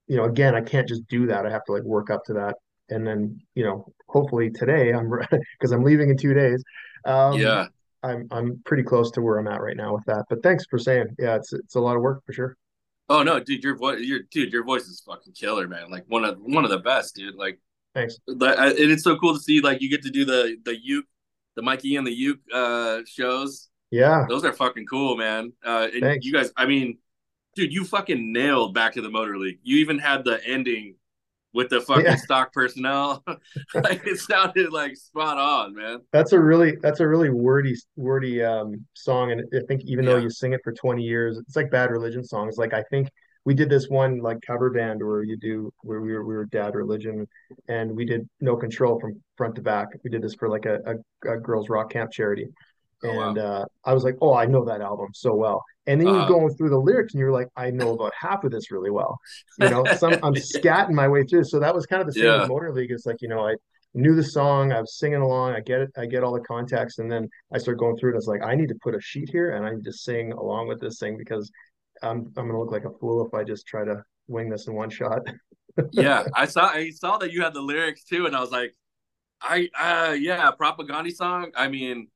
[0.07, 2.33] you know again i can't just do that i have to like work up to
[2.33, 2.55] that
[2.89, 5.10] and then you know hopefully today i'm
[5.60, 6.63] because i'm leaving in two days
[7.05, 7.67] um, yeah
[8.08, 10.26] I'm I'm pretty close to where I'm at right now with that.
[10.30, 12.58] But thanks for saying, yeah, it's it's a lot of work for sure.
[13.10, 15.89] Oh no, dude, your voice, your dude, your voice is fucking killer, man.
[15.89, 17.36] Like one of one of the best, dude.
[17.36, 17.60] Like,
[17.93, 18.17] thanks.
[18.28, 21.06] And it's so cool to see, like, you get to do the the uke,
[21.56, 23.70] the Mikey and the uke uh shows.
[23.91, 25.54] Yeah, those are fucking cool, man.
[25.65, 26.26] Uh, and thanks.
[26.26, 26.98] you guys, I mean,
[27.56, 29.60] dude, you fucking nailed Back to the Motor League.
[29.63, 30.96] You even had the ending
[31.53, 32.15] with the fucking yeah.
[32.15, 33.23] stock personnel.
[33.73, 35.99] like it sounded like spot on, man.
[36.12, 40.12] That's a really that's a really wordy wordy um song, and I think even yeah.
[40.12, 42.57] though you sing it for twenty years, it's like Bad Religion songs.
[42.57, 43.10] Like I think
[43.47, 46.45] we did this one like cover band where you do where we were we were
[46.45, 47.25] Dad Religion,
[47.69, 49.88] and we did No Control from front to back.
[50.03, 52.47] We did this for like a, a, a girls rock camp charity,
[53.03, 53.43] oh, and wow.
[53.43, 55.63] uh, I was like, oh, I know that album so well.
[55.86, 58.43] And then you're uh, going through the lyrics and you're like, I know about half
[58.43, 59.19] of this really well.
[59.60, 61.45] You know, some I'm scatting my way through.
[61.45, 62.41] So that was kind of the same yeah.
[62.41, 62.91] with Motor League.
[62.91, 63.55] It's like, you know, I
[63.93, 66.99] knew the song, I was singing along, I get it, I get all the context,
[66.99, 68.17] and then I start going through it.
[68.17, 70.67] It's like, I need to put a sheet here and I need to sing along
[70.67, 71.51] with this thing because
[72.03, 74.73] I'm I'm gonna look like a fool if I just try to wing this in
[74.73, 75.21] one shot.
[75.91, 78.73] yeah, I saw I saw that you had the lyrics too, and I was like,
[79.41, 81.51] I uh yeah, Propagandhi song.
[81.55, 82.07] I mean,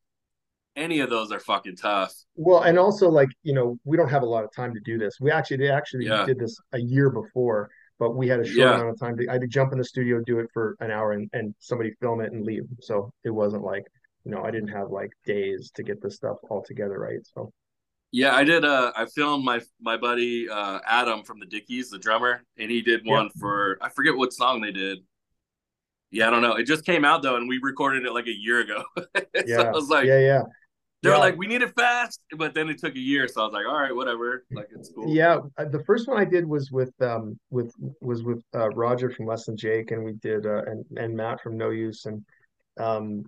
[0.76, 2.14] any of those are fucking tough.
[2.36, 4.98] Well, and also like you know we don't have a lot of time to do
[4.98, 5.18] this.
[5.20, 6.26] We actually they actually yeah.
[6.26, 7.70] did this a year before,
[8.00, 8.76] but we had a short yeah.
[8.76, 9.18] amount of time.
[9.18, 11.54] To, I had to jump in the studio, do it for an hour, and and
[11.60, 12.64] somebody film it and leave.
[12.82, 13.86] So it wasn't like
[14.24, 17.20] you know I didn't have like days to get this stuff all together right.
[17.36, 17.52] So
[18.12, 18.66] yeah, I did.
[18.66, 22.82] Uh, I filmed my my buddy uh, Adam from the Dickies, the drummer, and he
[22.82, 23.40] did one yeah.
[23.40, 25.00] for I forget what song they did.
[26.12, 26.56] Yeah, I don't know.
[26.56, 28.84] It just came out though, and we recorded it like a year ago.
[28.98, 30.42] so yeah, I was like, yeah, yeah.
[31.02, 31.16] They yeah.
[31.16, 33.54] were like, we need it fast, but then it took a year, so I was
[33.54, 34.44] like, all right, whatever.
[34.52, 35.12] Like it's cool.
[35.12, 39.10] Yeah, uh, the first one I did was with um with was with uh, Roger
[39.10, 42.24] from Less Than Jake, and we did uh, and and Matt from No Use, and
[42.80, 43.24] um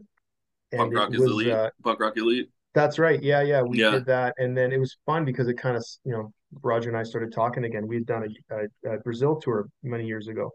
[0.71, 1.49] and Punk Rock was, is elite.
[1.49, 2.49] Uh, Punk Rock elite.
[2.75, 3.21] That's right.
[3.21, 3.91] Yeah, yeah, we yeah.
[3.91, 6.97] did that, and then it was fun because it kind of you know Roger and
[6.97, 7.87] I started talking again.
[7.87, 10.51] We had done a, a, a Brazil tour many years ago,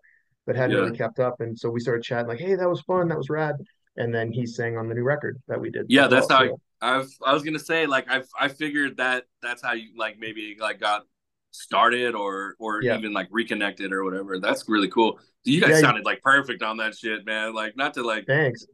[0.46, 0.82] but hadn't yeah.
[0.82, 3.28] really kept up, and so we started chatting like, hey, that was fun, that was
[3.28, 3.56] rad
[3.98, 5.86] and then he sang on the new record that we did.
[5.88, 9.62] Yeah, that's well, how I've, I was gonna say like I I figured that that's
[9.62, 11.02] how you like maybe like got
[11.50, 12.96] started or or yeah.
[12.96, 14.38] even like reconnected or whatever.
[14.38, 15.18] That's really cool.
[15.44, 17.54] You guys yeah, sounded like perfect on that shit, man.
[17.54, 18.66] Like not to like thanks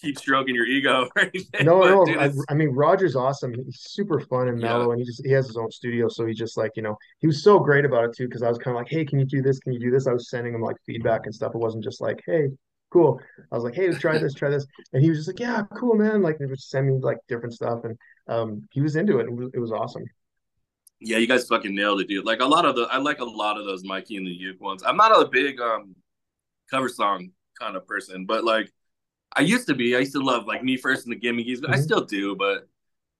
[0.00, 1.66] keep stroking your ego or anything.
[1.66, 3.54] No, no, dude, I, I, mean Roger's awesome.
[3.54, 4.92] He's super fun and mellow, yeah.
[4.92, 7.26] and he just he has his own studio, so he just like you know he
[7.26, 8.26] was so great about it too.
[8.26, 9.58] Because I was kind of like, hey, can you do this?
[9.58, 10.06] Can you do this?
[10.06, 11.54] I was sending him like feedback and stuff.
[11.54, 12.48] It wasn't just like, hey,
[12.90, 13.20] cool.
[13.50, 15.62] I was like, hey, let's try this, try this, and he was just like, yeah,
[15.78, 16.22] cool, man.
[16.22, 17.96] Like, he would send me like different stuff, and
[18.28, 19.26] um, he was into it.
[19.26, 20.04] It was, it was awesome.
[21.00, 22.24] Yeah, you guys fucking nailed it, dude.
[22.24, 24.60] Like a lot of the, I like a lot of those Mikey and the Uke
[24.60, 24.82] ones.
[24.84, 25.94] I'm not a big um
[26.70, 28.72] cover song kind of person, but like
[29.36, 29.94] I used to be.
[29.94, 31.60] I used to love like me first and the Gimme Gimmes.
[31.60, 31.72] Mm-hmm.
[31.72, 32.68] I still do, but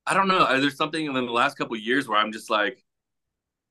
[0.07, 0.61] I don't know.
[0.61, 2.85] There's something in the last couple years where I'm just like,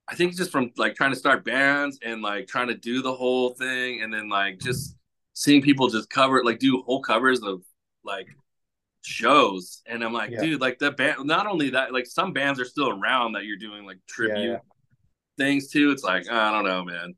[0.08, 3.14] I think just from like trying to start bands and like trying to do the
[3.14, 4.96] whole thing, and then like just
[5.38, 7.62] seeing people just cover like do whole covers of
[8.04, 8.28] like
[9.04, 10.42] shows, and I'm like, yeah.
[10.42, 11.26] dude, like the band.
[11.26, 14.52] Not only that, like some bands are still around that you're doing like tribute yeah,
[14.54, 14.58] yeah.
[15.38, 15.92] things to.
[15.92, 17.14] It's like I don't know, man.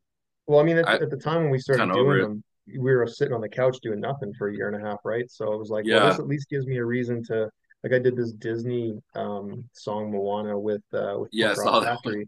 [0.48, 3.08] Well, I mean, at, I, at the time when we started doing them, we were
[3.08, 5.32] sitting on the couch doing nothing for a year and a half, right?
[5.32, 6.00] So it was like, yeah.
[6.00, 7.50] well, this at least gives me a reason to
[7.86, 12.28] like I did this Disney um song Moana with uh with yeah, saw Factory.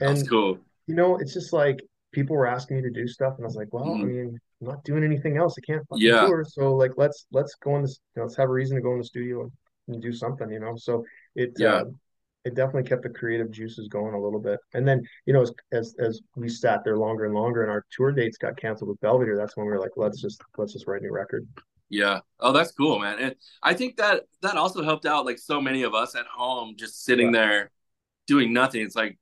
[0.00, 0.58] And, That's cool.
[0.86, 1.80] You know, it's just like
[2.12, 4.02] people were asking me to do stuff, and I was like, well, mm-hmm.
[4.02, 5.56] I mean, I'm not doing anything else.
[5.58, 6.26] I can't fucking yeah.
[6.26, 7.98] tour, so like let's let's go in this.
[8.14, 9.52] You know, let's have a reason to go in the studio and,
[9.88, 10.50] and do something.
[10.50, 11.04] You know, so
[11.34, 11.74] it yeah.
[11.74, 11.84] Uh,
[12.44, 14.58] it definitely kept the creative juices going a little bit.
[14.72, 17.84] And then, you know, as, as as we sat there longer and longer, and our
[17.94, 20.86] tour dates got canceled with Belvedere, that's when we were like, let's just let's just
[20.86, 21.46] write a new record.
[21.90, 22.20] Yeah.
[22.38, 23.18] Oh, that's cool, man.
[23.18, 26.76] And I think that that also helped out like so many of us at home
[26.78, 27.40] just sitting yeah.
[27.40, 27.70] there
[28.26, 28.82] doing nothing.
[28.82, 29.18] It's like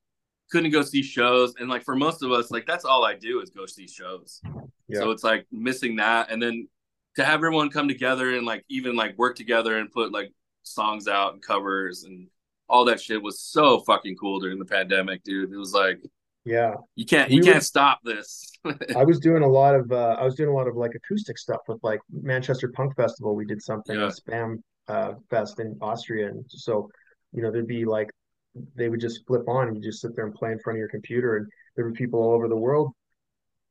[0.50, 3.40] couldn't go see shows and like for most of us like that's all I do
[3.40, 4.40] is go see shows.
[4.88, 5.00] Yeah.
[5.00, 6.68] So it's like missing that and then
[7.16, 10.32] to have everyone come together and like even like work together and put like
[10.62, 12.28] songs out and covers and
[12.68, 15.52] all that shit was so fucking cool during the pandemic, dude.
[15.52, 16.00] It was like
[16.44, 16.74] yeah.
[16.94, 18.50] You can't you we can't were, stop this.
[18.96, 21.38] I was doing a lot of uh, I was doing a lot of like acoustic
[21.38, 23.34] stuff with like Manchester Punk Festival.
[23.34, 24.10] We did something yeah.
[24.10, 26.88] Spam uh, Fest in Austria, and so
[27.32, 28.10] you know there'd be like
[28.74, 30.80] they would just flip on and you just sit there and play in front of
[30.80, 31.46] your computer, and
[31.76, 32.92] there were people all over the world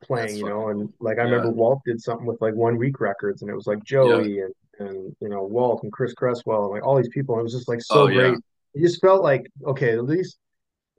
[0.04, 1.32] playing, That's you know, and like I yeah.
[1.32, 4.44] remember Walt did something with like One Week Records, and it was like Joey yeah.
[4.80, 7.44] and and you know Walt and Chris Cresswell, and like all these people, and it
[7.44, 8.38] was just like so oh, great.
[8.74, 10.38] It just felt like okay, at least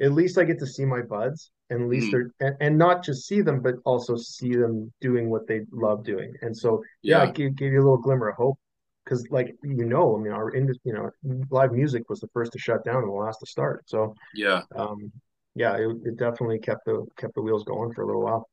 [0.01, 2.13] at least I get to see my buds and at least mm.
[2.13, 6.05] they're and, and, not just see them, but also see them doing what they love
[6.05, 6.33] doing.
[6.41, 7.29] And so yeah, yeah.
[7.29, 8.59] it gave, gave you a little glimmer of hope
[9.09, 11.11] because like you know, I mean our industry, you know,
[11.51, 13.85] live music was the first to shut down and the last to start.
[13.89, 14.63] So yeah.
[14.75, 15.13] Um
[15.55, 18.49] yeah, it, it definitely kept the kept the wheels going for a little while.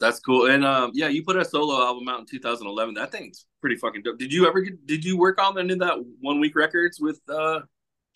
[0.00, 0.50] That's cool.
[0.50, 2.94] And um, yeah, you put a solo album out in 2011.
[2.94, 4.18] That thing's pretty fucking dope.
[4.18, 7.20] Did you ever get, did you work on any of that one week records with
[7.28, 7.60] uh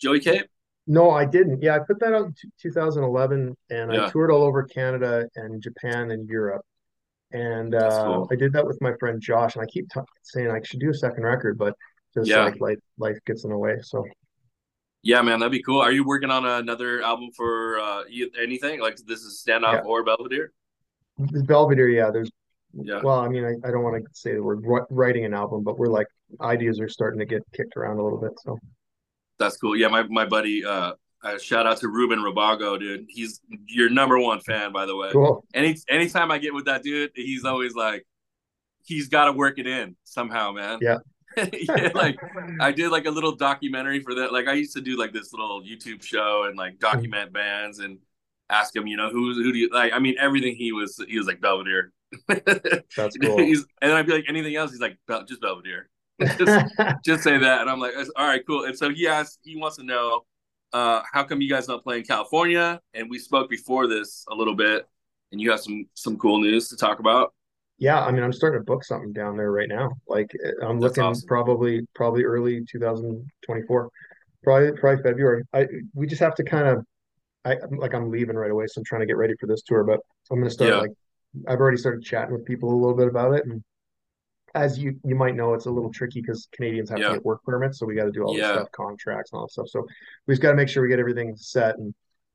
[0.01, 0.47] Joey Cape?
[0.85, 1.61] No, I didn't.
[1.61, 4.05] Yeah, I put that out in 2011, and yeah.
[4.05, 6.65] I toured all over Canada and Japan and Europe.
[7.31, 8.27] And uh, cool.
[8.31, 10.89] I did that with my friend Josh, and I keep t- saying I should do
[10.89, 11.75] a second record, but
[12.13, 12.45] just yeah.
[12.45, 13.77] like life, life gets in the way.
[13.81, 14.05] So,
[15.03, 15.81] yeah, man, that'd be cool.
[15.81, 18.03] Are you working on another album for uh,
[18.41, 18.79] anything?
[18.79, 19.81] Like this is Standoff yeah.
[19.81, 20.51] or Belvedere?
[21.17, 22.11] Belvedere, yeah.
[22.11, 22.31] There's,
[22.73, 23.01] yeah.
[23.01, 25.77] Well, I mean, I, I don't want to say that we're writing an album, but
[25.77, 26.07] we're like
[26.41, 28.33] ideas are starting to get kicked around a little bit.
[28.43, 28.57] So
[29.37, 29.75] that's cool.
[29.75, 30.63] Yeah, my my buddy.
[30.63, 30.93] Uh,
[31.33, 33.05] uh, shout out to Ruben Rabago, dude.
[33.09, 35.09] He's your number one fan, by the way.
[35.11, 35.45] Cool.
[35.53, 38.05] Any anytime I get with that dude, he's always like,
[38.85, 40.79] he's got to work it in somehow, man.
[40.81, 40.97] Yeah.
[41.53, 42.17] yeah, like
[42.59, 44.33] I did like a little documentary for that.
[44.33, 47.99] Like I used to do like this little YouTube show and like document bands and
[48.49, 49.93] ask him, you know, who who do you like?
[49.93, 51.91] I mean, everything he was he was like Belvedere.
[52.27, 53.37] That's cool.
[53.37, 54.71] He's, and I'd be like anything else.
[54.71, 54.97] He's like
[55.27, 55.89] just Belvedere
[56.37, 57.61] just, just say that.
[57.61, 58.65] And I'm like, all right, cool.
[58.65, 60.25] And so he asked, he wants to know,
[60.73, 62.79] uh, how come you guys not play in California?
[62.93, 64.87] And we spoke before this a little bit,
[65.31, 67.33] and you have some some cool news to talk about.
[67.79, 69.91] Yeah, I mean, I'm starting to book something down there right now.
[70.07, 70.31] Like,
[70.63, 71.27] I'm That's looking awesome.
[71.27, 73.89] probably probably early 2024,
[74.43, 75.43] probably probably February.
[75.53, 76.85] I we just have to kind of,
[77.45, 79.83] I like I'm leaving right away, so I'm trying to get ready for this tour.
[79.83, 79.99] But
[80.31, 80.77] I'm gonna start yeah.
[80.77, 80.91] like,
[81.47, 83.63] I've already started chatting with people a little bit about it, and
[84.57, 87.09] as you you might know, it's a little tricky because Canadians have yeah.
[87.09, 88.47] to get work permits, so we got to do all yeah.
[88.47, 89.67] the stuff, contracts, and all that stuff.
[89.69, 89.87] So
[90.27, 91.77] we've got to make sure we get everything set.
[91.77, 91.93] And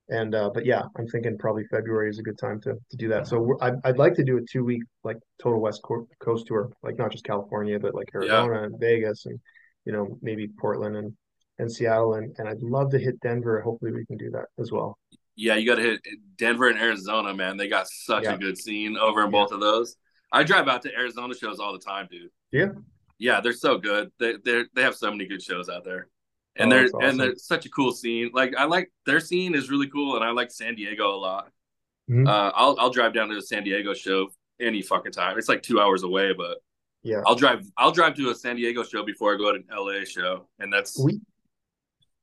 [0.08, 3.08] and uh, but yeah, I'm thinking probably February is a good time to to do
[3.08, 3.26] that.
[3.26, 5.82] So I'd, I'd like to do a two week like total West
[6.20, 8.64] Coast tour, like not just California, but like Arizona yeah.
[8.64, 9.38] and Vegas, and
[9.84, 11.16] you know maybe Portland and
[11.58, 13.60] and Seattle, and and I'd love to hit Denver.
[13.60, 14.98] Hopefully, we can do that as well.
[15.34, 16.00] Yeah, you got to hit
[16.36, 17.56] Denver and Arizona, man.
[17.56, 18.34] They got such yeah.
[18.34, 19.96] a good scene over in both of those.
[20.32, 22.30] I drive out to Arizona shows all the time, dude.
[22.50, 22.68] Yeah.
[23.18, 24.10] Yeah, they're so good.
[24.18, 26.08] They they they have so many good shows out there.
[26.56, 27.00] And oh, they're awesome.
[27.02, 28.30] and they're such a cool scene.
[28.34, 31.50] Like I like their scene is really cool and I like San Diego a lot.
[32.10, 32.26] Mm-hmm.
[32.26, 34.28] Uh, I'll I'll drive down to a San Diego show
[34.60, 35.38] any fucking time.
[35.38, 36.58] It's like 2 hours away, but
[37.02, 37.22] yeah.
[37.26, 40.04] I'll drive I'll drive to a San Diego show before I go to an LA
[40.04, 41.20] show and that's we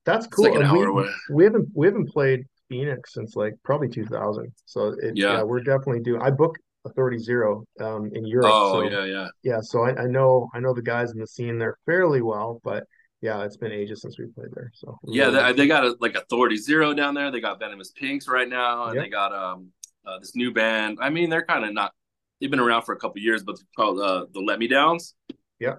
[0.05, 0.45] that's cool.
[0.45, 1.09] Like an hour we, away.
[1.31, 4.51] we haven't we haven't played Phoenix since like probably 2000.
[4.65, 5.37] So it, yeah.
[5.37, 6.21] yeah, we're definitely doing.
[6.21, 8.51] I book Authority Zero um, in Europe.
[8.51, 9.59] Oh so, yeah, yeah, yeah.
[9.61, 12.85] So I, I, know I know the guys in the scene there fairly well, but
[13.21, 14.71] yeah, it's been ages since we played there.
[14.73, 17.31] So yeah, they, they, got a, like Authority Zero down there.
[17.31, 19.03] They got Venomous Pinks right now, and yep.
[19.03, 19.71] they got um
[20.05, 20.99] uh, this new band.
[21.01, 21.91] I mean, they're kind of not.
[22.39, 25.15] They've been around for a couple years, but called uh, the Let Me Downs.
[25.59, 25.75] Yeah.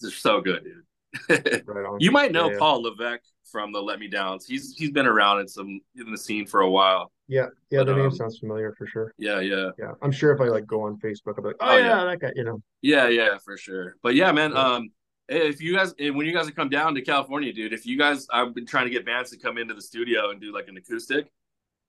[0.00, 0.82] they're so good, dude.
[1.66, 3.20] right you might know yeah, Paul Levesque
[3.52, 4.46] from the Let Me Downs.
[4.46, 7.12] He's he's been around in some in the scene for a while.
[7.28, 9.14] Yeah, yeah, but, the name um, sounds familiar for sure.
[9.18, 9.92] Yeah, yeah, yeah.
[10.02, 12.04] I'm sure if I like go on Facebook, I'll be like, oh, oh yeah, yeah,
[12.04, 12.60] that guy, you know.
[12.80, 13.96] Yeah, yeah, for sure.
[14.02, 14.52] But yeah, man.
[14.52, 14.58] Yeah.
[14.58, 14.90] Um,
[15.28, 18.54] if you guys when you guys come down to California, dude, if you guys I've
[18.54, 21.30] been trying to get bands to come into the studio and do like an acoustic.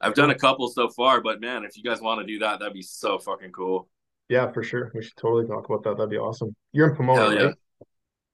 [0.02, 2.60] I've done a couple so far, but man, if you guys want to do that,
[2.60, 3.88] that'd be so fucking cool.
[4.28, 4.92] Yeah, for sure.
[4.94, 5.98] We should totally talk about that.
[5.98, 6.56] That'd be awesome.
[6.74, 7.44] You're in Pomona, yeah.
[7.44, 7.56] right?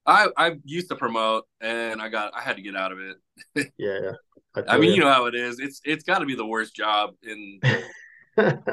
[0.06, 3.18] I I used to promote and I got I had to get out of it.
[3.78, 4.12] yeah, yeah.
[4.56, 4.96] I, I mean, you.
[4.96, 5.60] you know how it is.
[5.60, 7.60] It's it's got to be the worst job in.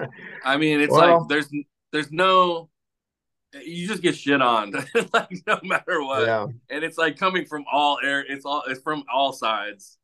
[0.45, 1.51] I mean, it's well, like there's
[1.93, 2.71] there's no
[3.65, 4.73] you just get shit on
[5.13, 6.47] like no matter what yeah.
[6.71, 9.99] and it's like coming from all air it's all it's from all sides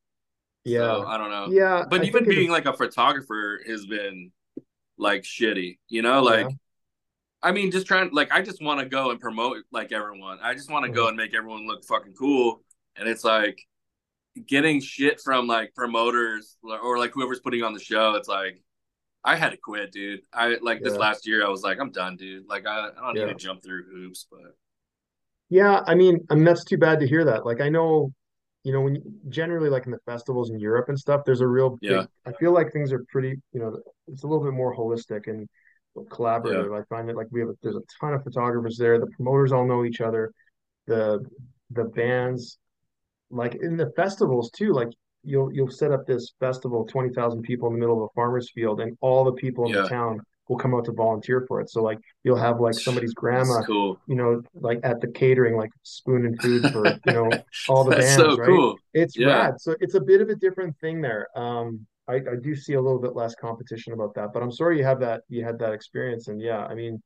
[0.63, 4.31] yeah so, i don't know yeah but I even being like a photographer has been
[4.97, 6.55] like shitty you know like yeah.
[7.43, 10.53] I mean just trying like i just want to go and promote like everyone i
[10.53, 10.95] just want to mm-hmm.
[10.95, 12.61] go and make everyone look fucking cool
[12.95, 13.59] and it's like
[14.47, 18.63] getting shit from like promoters or, or like whoever's putting on the show it's like
[19.23, 20.21] I had to quit, dude.
[20.33, 20.89] I like yeah.
[20.89, 21.45] this last year.
[21.45, 22.45] I was like, I'm done, dude.
[22.47, 23.25] Like, I, I don't yeah.
[23.25, 24.55] need to jump through hoops, but
[25.49, 27.45] yeah, I mean, I mean, that's too bad to hear that.
[27.45, 28.11] Like, I know,
[28.63, 31.77] you know, when generally like in the festivals in Europe and stuff, there's a real,
[31.81, 32.05] big, yeah.
[32.25, 35.47] I feel like things are pretty, you know, it's a little bit more holistic and
[35.97, 36.71] collaborative.
[36.71, 36.77] Yeah.
[36.77, 38.99] I find that like we have a, there's a ton of photographers there.
[38.99, 40.31] The promoters all know each other.
[40.87, 41.25] The
[41.71, 42.57] the bands,
[43.29, 44.73] like in the festivals too.
[44.73, 44.89] Like
[45.23, 48.51] you'll you'll set up this festival, twenty thousand people in the middle of a farmer's
[48.51, 49.81] field, and all the people in yeah.
[49.81, 50.19] the town
[50.49, 51.69] will come out to volunteer for it.
[51.69, 53.99] So like you'll have like somebody's grandma, cool.
[54.07, 57.29] you know, like at the catering, like spooning food for you know
[57.69, 58.35] all the That's bands.
[58.35, 58.47] So right?
[58.47, 58.77] cool.
[58.93, 59.27] It's yeah.
[59.27, 59.61] rad.
[59.61, 61.27] So it's a bit of a different thing there.
[61.35, 64.77] Um, I, I do see a little bit less competition about that, but I'm sorry
[64.77, 66.27] you have that you had that experience.
[66.27, 67.01] And yeah, I mean,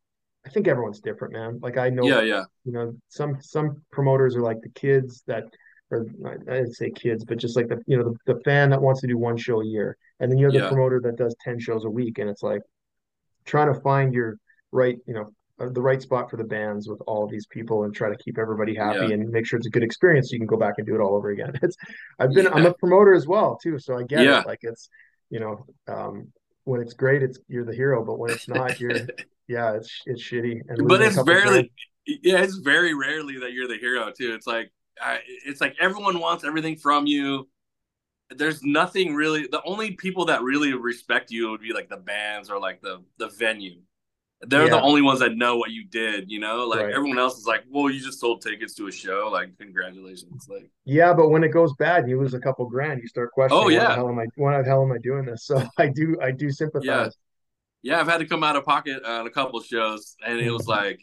[0.45, 1.59] I think everyone's different, man.
[1.61, 2.43] Like I know, yeah, yeah.
[2.65, 5.45] You know, some some promoters are like the kids that
[5.91, 8.81] or I didn't say kids, but just like the you know the, the fan that
[8.81, 11.35] wants to do one show a year, and then you have the promoter that does
[11.41, 12.61] ten shows a week, and it's like
[13.45, 14.37] trying to find your
[14.71, 18.09] right you know the right spot for the bands with all these people and try
[18.09, 19.13] to keep everybody happy yeah.
[19.13, 21.01] and make sure it's a good experience so you can go back and do it
[21.01, 21.53] all over again.
[21.63, 21.75] It's
[22.19, 22.51] I've been yeah.
[22.53, 24.41] I'm a promoter as well too, so I get yeah.
[24.41, 24.47] it.
[24.47, 24.89] Like it's
[25.29, 26.31] you know um,
[26.65, 28.91] when it's great, it's you're the hero, but when it's not, you're
[29.47, 30.61] yeah, it's it's shitty.
[30.67, 31.71] And but it's barely
[32.05, 34.33] yeah, it's very rarely that you're the hero too.
[34.33, 37.49] It's like I, it's like everyone wants everything from you.
[38.29, 39.47] There's nothing really.
[39.47, 43.03] The only people that really respect you would be like the bands or like the
[43.17, 43.81] the venue.
[44.41, 44.69] They're yeah.
[44.69, 46.29] the only ones that know what you did.
[46.29, 46.93] You know, like right.
[46.93, 49.29] everyone else is like, well, you just sold tickets to a show.
[49.31, 50.47] Like, congratulations.
[50.47, 53.31] Like, yeah, but when it goes bad and you lose a couple grand, you start
[53.31, 53.63] questioning.
[53.63, 54.25] Oh yeah, the hell am I?
[54.35, 55.45] Why the hell am I doing this?
[55.47, 56.85] So I do, I do sympathize.
[56.85, 57.09] Yeah,
[57.81, 57.99] yeah.
[57.99, 60.85] I've had to come out of pocket on a couple shows, and it was mm-hmm.
[60.85, 60.99] like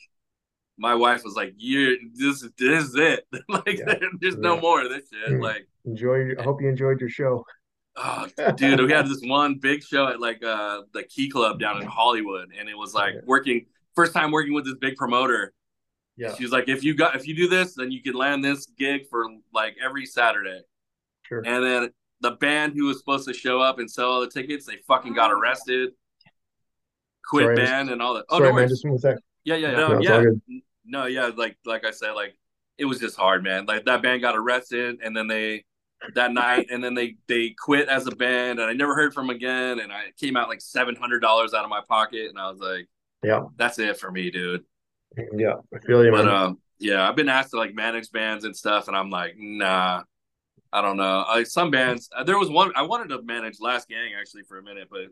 [0.77, 3.27] my wife was like, "You, this, this is it.
[3.49, 3.95] like, yeah.
[4.21, 4.41] there's yeah.
[4.41, 5.43] no more of this shit." Mm.
[5.43, 6.31] Like, enjoy.
[6.31, 7.45] I eh hope you enjoyed your show.
[7.97, 8.27] Oh,
[8.57, 11.87] dude, we had this one big show at like uh the Key Club down in
[11.87, 15.53] Hollywood, and it was like working first time working with this big promoter.
[16.17, 18.45] Yeah, she was like, "If you got if you do this, then you can land
[18.45, 20.63] this gig for like every Saturday."
[21.23, 21.43] Sure.
[21.45, 21.91] And then
[22.21, 25.15] the band who was supposed to show up and sell all the tickets, they fucking
[25.15, 25.91] got arrested.
[27.29, 28.25] Quit sorry, band and all that.
[28.29, 29.17] Oh, sorry, no man, just one sec.
[29.45, 30.23] Yeah, yeah, no, yeah,
[30.85, 31.31] no, yeah.
[31.35, 32.37] Like, like I said, like
[32.77, 33.67] it was just hard, man.
[33.67, 35.65] Like that band got arrested, and then they
[36.15, 39.29] that night, and then they they quit as a band, and I never heard from
[39.29, 39.81] them again.
[39.81, 42.61] And I came out like seven hundred dollars out of my pocket, and I was
[42.61, 42.89] like,
[43.23, 44.65] yeah, that's it for me, dude.
[45.17, 46.35] Yeah, I feel you, but, man.
[46.35, 50.03] um, yeah, I've been asked to like manage bands and stuff, and I'm like, nah.
[50.73, 51.25] I don't know.
[51.29, 54.59] Like some bands, uh, there was one I wanted to manage Last Gang actually for
[54.59, 55.03] a minute, but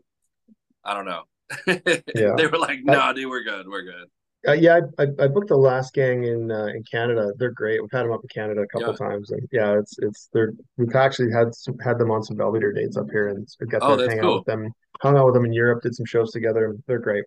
[0.83, 1.23] I don't know.
[1.67, 2.35] yeah.
[2.35, 3.67] they were like, "No, nah, dude, we're good.
[3.67, 4.09] We're good."
[4.45, 7.31] Uh, yeah, I, I, booked the last gang in uh, in Canada.
[7.37, 7.81] They're great.
[7.81, 9.09] We've had them up in Canada a couple yeah.
[9.09, 12.73] times, and yeah, it's it's they're we've actually had some, had them on some Belvedere
[12.73, 14.31] dates up here, and we got oh, to hang cool.
[14.31, 14.71] out with them.
[15.01, 16.75] Hung out with them in Europe, did some shows together.
[16.87, 17.23] They're great.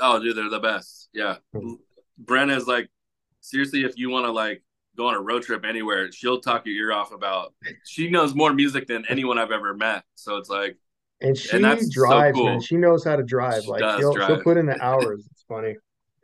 [0.00, 1.08] Oh, dude, they're the best.
[1.12, 1.74] Yeah, mm-hmm.
[2.22, 2.90] Brenna is like
[3.40, 3.82] seriously.
[3.82, 4.62] If you want to like
[4.96, 7.54] go on a road trip anywhere, she'll talk your ear off about.
[7.84, 10.04] She knows more music than anyone I've ever met.
[10.14, 10.78] So it's like,
[11.20, 12.44] and she and drives, so cool.
[12.44, 12.60] man.
[12.60, 13.64] She knows how to drive.
[13.64, 14.28] She like she'll, drive.
[14.28, 15.26] she'll put in the hours.
[15.32, 15.74] It's funny.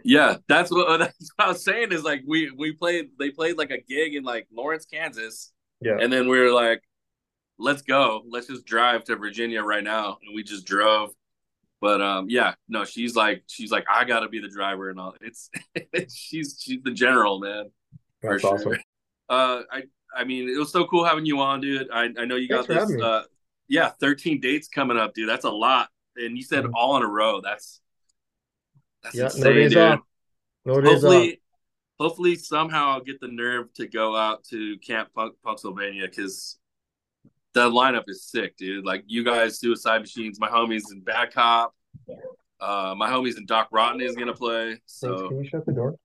[0.05, 1.93] Yeah, that's what that's what I was saying.
[1.93, 5.53] Is like we we played they played like a gig in like Lawrence, Kansas.
[5.81, 6.83] Yeah, and then we were like,
[7.59, 11.11] let's go, let's just drive to Virginia right now, and we just drove.
[11.81, 15.15] But um, yeah, no, she's like she's like I gotta be the driver and all.
[15.21, 15.51] It's
[16.15, 17.71] she's she's the general man.
[18.23, 18.73] That's for awesome.
[18.75, 18.81] Sure.
[19.29, 19.83] Uh, I
[20.15, 21.89] I mean it was so cool having you on, dude.
[21.93, 23.03] I I know you got Thanks this.
[23.03, 23.25] Uh,
[23.69, 25.29] yeah, thirteen dates coming up, dude.
[25.29, 26.75] That's a lot, and you said mm-hmm.
[26.77, 27.41] all in a row.
[27.41, 27.81] That's
[29.03, 29.79] that's yeah, insane, no days dude.
[29.79, 30.01] Off.
[30.65, 31.39] No days hopefully, off.
[31.99, 36.59] hopefully somehow I'll get the nerve to go out to Camp Punk, Pennsylvania because
[37.55, 38.85] the lineup is sick, dude.
[38.85, 41.75] Like you guys, Suicide Machines, my homies in Bad Cop,
[42.61, 44.81] uh, my homies in Doc Rotten is gonna play.
[44.87, 45.97] So Can you shut the door?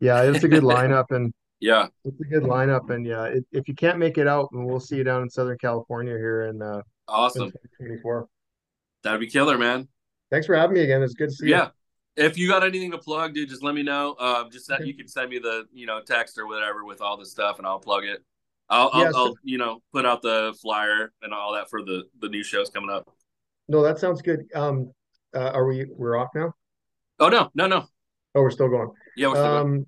[0.00, 3.68] Yeah, it's a good lineup, and yeah, it's a good lineup, and yeah, it, if
[3.68, 6.82] you can't make it out, we'll see you down in Southern California here in uh,
[7.08, 7.44] awesome.
[7.44, 8.28] in 2024.
[9.02, 9.88] That'd be killer, man.
[10.30, 11.02] Thanks for having me again.
[11.02, 11.56] It's good to see Yeah.
[11.56, 11.62] you.
[11.62, 11.68] Yeah
[12.16, 14.14] if you got anything to plug, dude, just let me know.
[14.18, 17.16] Uh, just that you can send me the you know text or whatever with all
[17.16, 18.22] the stuff, and I'll plug it.
[18.70, 21.82] I'll, I'll, Yeah, so- I'll you know put out the flyer and all that for
[21.82, 23.12] the the new shows coming up.
[23.68, 24.44] No, that sounds good.
[24.54, 24.92] Um,
[25.34, 26.54] uh, are we we're off now?
[27.18, 27.86] Oh no, no, no.
[28.34, 28.90] Oh, we're still going.
[29.16, 29.60] Yeah, we're still going.
[29.78, 29.86] Um,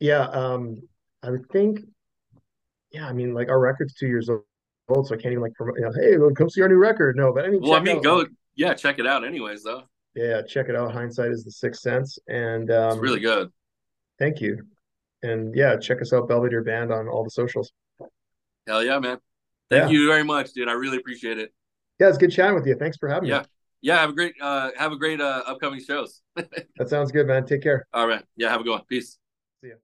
[0.00, 0.82] yeah, um,
[1.22, 1.80] I would think,
[2.90, 5.76] yeah, I mean, like our record's two years old, so I can't even like promote,
[5.78, 7.16] you know, hey, come see our new record.
[7.16, 8.28] No, but I mean, Well, I mean, out, go like,
[8.60, 9.24] yeah, check it out.
[9.24, 9.82] Anyways, though,
[10.14, 10.92] yeah, check it out.
[10.92, 13.50] Hindsight is the sixth sense, and it's um, really good.
[14.18, 14.62] thank you.
[15.22, 17.72] And yeah, check us out, Belvedere Band, on all the socials.
[18.66, 19.18] Hell yeah, man.
[19.70, 19.88] Thank Yeah.
[19.90, 20.68] you very much, dude.
[20.68, 21.52] I really appreciate it.
[21.98, 22.74] Yeah, it's good chatting with you.
[22.74, 23.40] Thanks for having Yeah.
[23.40, 23.44] me.
[23.82, 26.20] Yeah, have a great uh have a great uh upcoming shows.
[26.78, 27.46] That sounds good, man.
[27.46, 27.86] Take care.
[27.94, 28.24] All right.
[28.36, 28.84] Yeah, have a good one.
[28.88, 29.18] Peace.
[29.62, 29.74] See ya.